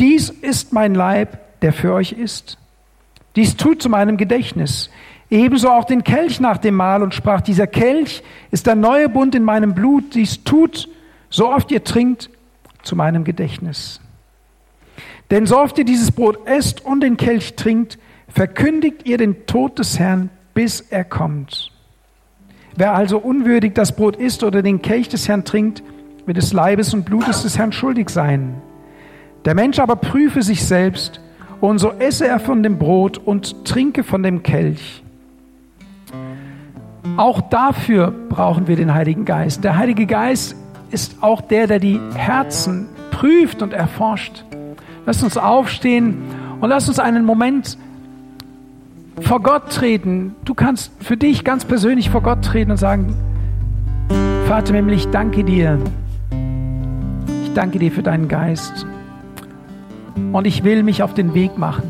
dies 0.00 0.30
ist 0.30 0.72
mein 0.72 0.96
Leib, 0.96 1.38
der 1.62 1.72
für 1.72 1.92
euch 1.92 2.12
ist. 2.12 2.58
Dies 3.36 3.56
tut 3.56 3.82
zu 3.82 3.88
meinem 3.88 4.16
Gedächtnis. 4.16 4.90
Ebenso 5.30 5.70
auch 5.70 5.84
den 5.84 6.04
Kelch 6.04 6.40
nach 6.40 6.58
dem 6.58 6.74
Mahl 6.74 7.02
und 7.02 7.14
sprach, 7.14 7.40
dieser 7.40 7.66
Kelch 7.66 8.22
ist 8.50 8.66
der 8.66 8.74
neue 8.74 9.08
Bund 9.08 9.34
in 9.34 9.44
meinem 9.44 9.74
Blut. 9.74 10.14
Dies 10.14 10.44
tut, 10.44 10.88
so 11.30 11.50
oft 11.50 11.70
ihr 11.70 11.82
trinkt, 11.84 12.28
zu 12.82 12.96
meinem 12.96 13.24
Gedächtnis. 13.24 14.00
Denn 15.30 15.46
so 15.46 15.58
oft 15.58 15.78
ihr 15.78 15.86
dieses 15.86 16.10
Brot 16.10 16.46
esst 16.46 16.84
und 16.84 17.00
den 17.00 17.16
Kelch 17.16 17.54
trinkt, 17.54 17.98
verkündigt 18.28 19.06
ihr 19.06 19.16
den 19.16 19.46
Tod 19.46 19.78
des 19.78 19.98
Herrn, 19.98 20.28
bis 20.52 20.82
er 20.82 21.04
kommt. 21.04 21.72
Wer 22.76 22.94
also 22.94 23.18
unwürdig 23.18 23.72
das 23.74 23.96
Brot 23.96 24.16
isst 24.16 24.42
oder 24.42 24.62
den 24.62 24.82
Kelch 24.82 25.08
des 25.08 25.28
Herrn 25.28 25.44
trinkt, 25.44 25.82
wird 26.26 26.36
des 26.36 26.52
Leibes 26.52 26.92
und 26.92 27.04
Blutes 27.04 27.42
des 27.42 27.56
Herrn 27.56 27.72
schuldig 27.72 28.10
sein. 28.10 28.60
Der 29.44 29.54
Mensch 29.54 29.78
aber 29.78 29.96
prüfe 29.96 30.42
sich 30.42 30.64
selbst, 30.64 31.20
und 31.62 31.78
so 31.78 31.92
esse 31.92 32.26
er 32.26 32.40
von 32.40 32.64
dem 32.64 32.76
Brot 32.76 33.18
und 33.18 33.64
trinke 33.64 34.02
von 34.02 34.24
dem 34.24 34.42
Kelch. 34.42 35.04
Auch 37.16 37.40
dafür 37.40 38.12
brauchen 38.28 38.66
wir 38.66 38.74
den 38.74 38.92
Heiligen 38.92 39.24
Geist. 39.24 39.62
Der 39.62 39.76
Heilige 39.76 40.06
Geist 40.06 40.56
ist 40.90 41.22
auch 41.22 41.40
der, 41.40 41.68
der 41.68 41.78
die 41.78 42.00
Herzen 42.14 42.88
prüft 43.12 43.62
und 43.62 43.72
erforscht. 43.72 44.44
Lass 45.06 45.22
uns 45.22 45.36
aufstehen 45.36 46.22
und 46.60 46.68
lass 46.68 46.88
uns 46.88 46.98
einen 46.98 47.24
Moment 47.24 47.78
vor 49.20 49.40
Gott 49.40 49.70
treten. 49.70 50.34
Du 50.44 50.54
kannst 50.54 50.90
für 51.00 51.16
dich 51.16 51.44
ganz 51.44 51.64
persönlich 51.64 52.10
vor 52.10 52.22
Gott 52.22 52.42
treten 52.42 52.72
und 52.72 52.76
sagen, 52.76 53.14
Vater 54.48 54.74
im 54.74 54.88
ich 54.88 55.06
danke 55.10 55.44
dir. 55.44 55.78
Ich 57.44 57.52
danke 57.54 57.78
dir 57.78 57.92
für 57.92 58.02
deinen 58.02 58.26
Geist. 58.26 58.84
Und 60.32 60.46
ich 60.46 60.64
will 60.64 60.82
mich 60.82 61.02
auf 61.02 61.14
den 61.14 61.34
Weg 61.34 61.58
machen. 61.58 61.84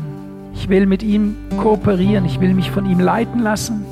Ich 0.53 0.69
will 0.69 0.85
mit 0.85 1.03
ihm 1.03 1.35
kooperieren. 1.57 2.25
Ich 2.25 2.39
will 2.39 2.53
mich 2.53 2.71
von 2.71 2.85
ihm 2.85 2.99
leiten 2.99 3.41
lassen. 3.41 3.85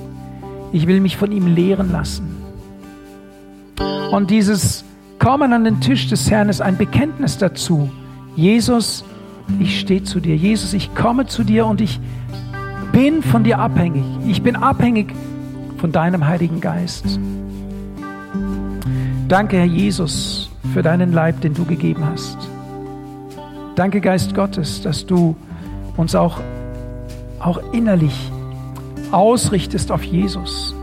Ich 0.71 0.87
will 0.87 1.01
mich 1.01 1.17
von 1.17 1.31
ihm 1.31 1.47
lehren 1.47 1.91
lassen. 1.91 2.37
Und 4.11 4.29
dieses 4.29 4.83
Kommen 5.19 5.53
an 5.53 5.63
den 5.63 5.79
Tisch 5.81 6.07
des 6.07 6.31
Herrn 6.31 6.49
ist 6.49 6.61
ein 6.61 6.77
Bekenntnis 6.77 7.37
dazu. 7.37 7.89
Jesus, 8.35 9.03
ich 9.59 9.79
stehe 9.79 10.03
zu 10.03 10.19
dir. 10.19 10.35
Jesus, 10.35 10.73
ich 10.73 10.95
komme 10.95 11.27
zu 11.27 11.43
dir 11.43 11.65
und 11.65 11.81
ich 11.81 11.99
bin 12.91 13.21
von 13.21 13.43
dir 13.43 13.59
abhängig. 13.59 14.03
Ich 14.27 14.41
bin 14.41 14.55
abhängig 14.55 15.13
von 15.77 15.91
deinem 15.91 16.27
Heiligen 16.27 16.59
Geist. 16.59 17.19
Danke, 19.27 19.57
Herr 19.57 19.65
Jesus, 19.65 20.49
für 20.73 20.81
deinen 20.81 21.13
Leib, 21.13 21.41
den 21.41 21.53
du 21.53 21.65
gegeben 21.65 22.03
hast. 22.05 22.37
Danke, 23.75 24.01
Geist 24.01 24.35
Gottes, 24.35 24.81
dass 24.81 25.05
du 25.05 25.35
uns 25.97 26.15
auch, 26.15 26.39
auch 27.39 27.59
innerlich 27.73 28.31
ausrichtest 29.11 29.91
auf 29.91 30.03
Jesus. 30.03 30.75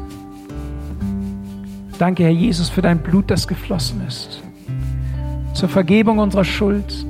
Danke, 1.99 2.25
Herr 2.25 2.31
Jesus, 2.31 2.69
für 2.69 2.83
dein 2.83 2.99
Blut, 2.99 3.31
das 3.31 3.49
geflossen 3.49 4.07
ist, 4.07 4.43
zur 5.55 5.69
Vergebung 5.69 6.19
unserer 6.19 6.45
Schuld 6.45 7.07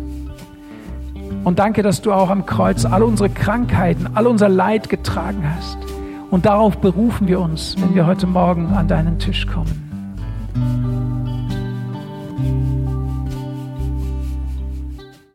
und 1.45 1.59
danke, 1.59 1.83
dass 1.83 2.03
du 2.03 2.13
auch 2.13 2.31
am 2.31 2.47
Kreuz 2.47 2.85
all 2.85 3.03
unsere 3.03 3.31
Krankheiten, 3.31 4.09
all 4.15 4.27
unser 4.27 4.49
Leid 4.49 4.89
getragen 4.89 5.43
hast. 5.57 5.79
Und 6.31 6.47
darauf 6.47 6.79
berufen 6.79 7.27
wir 7.27 7.41
uns, 7.41 7.75
wenn 7.79 7.95
wir 7.95 8.07
heute 8.07 8.27
Morgen 8.27 8.67
an 8.75 8.87
deinen 8.87 9.19
Tisch 9.19 9.47
kommen. 9.47 9.88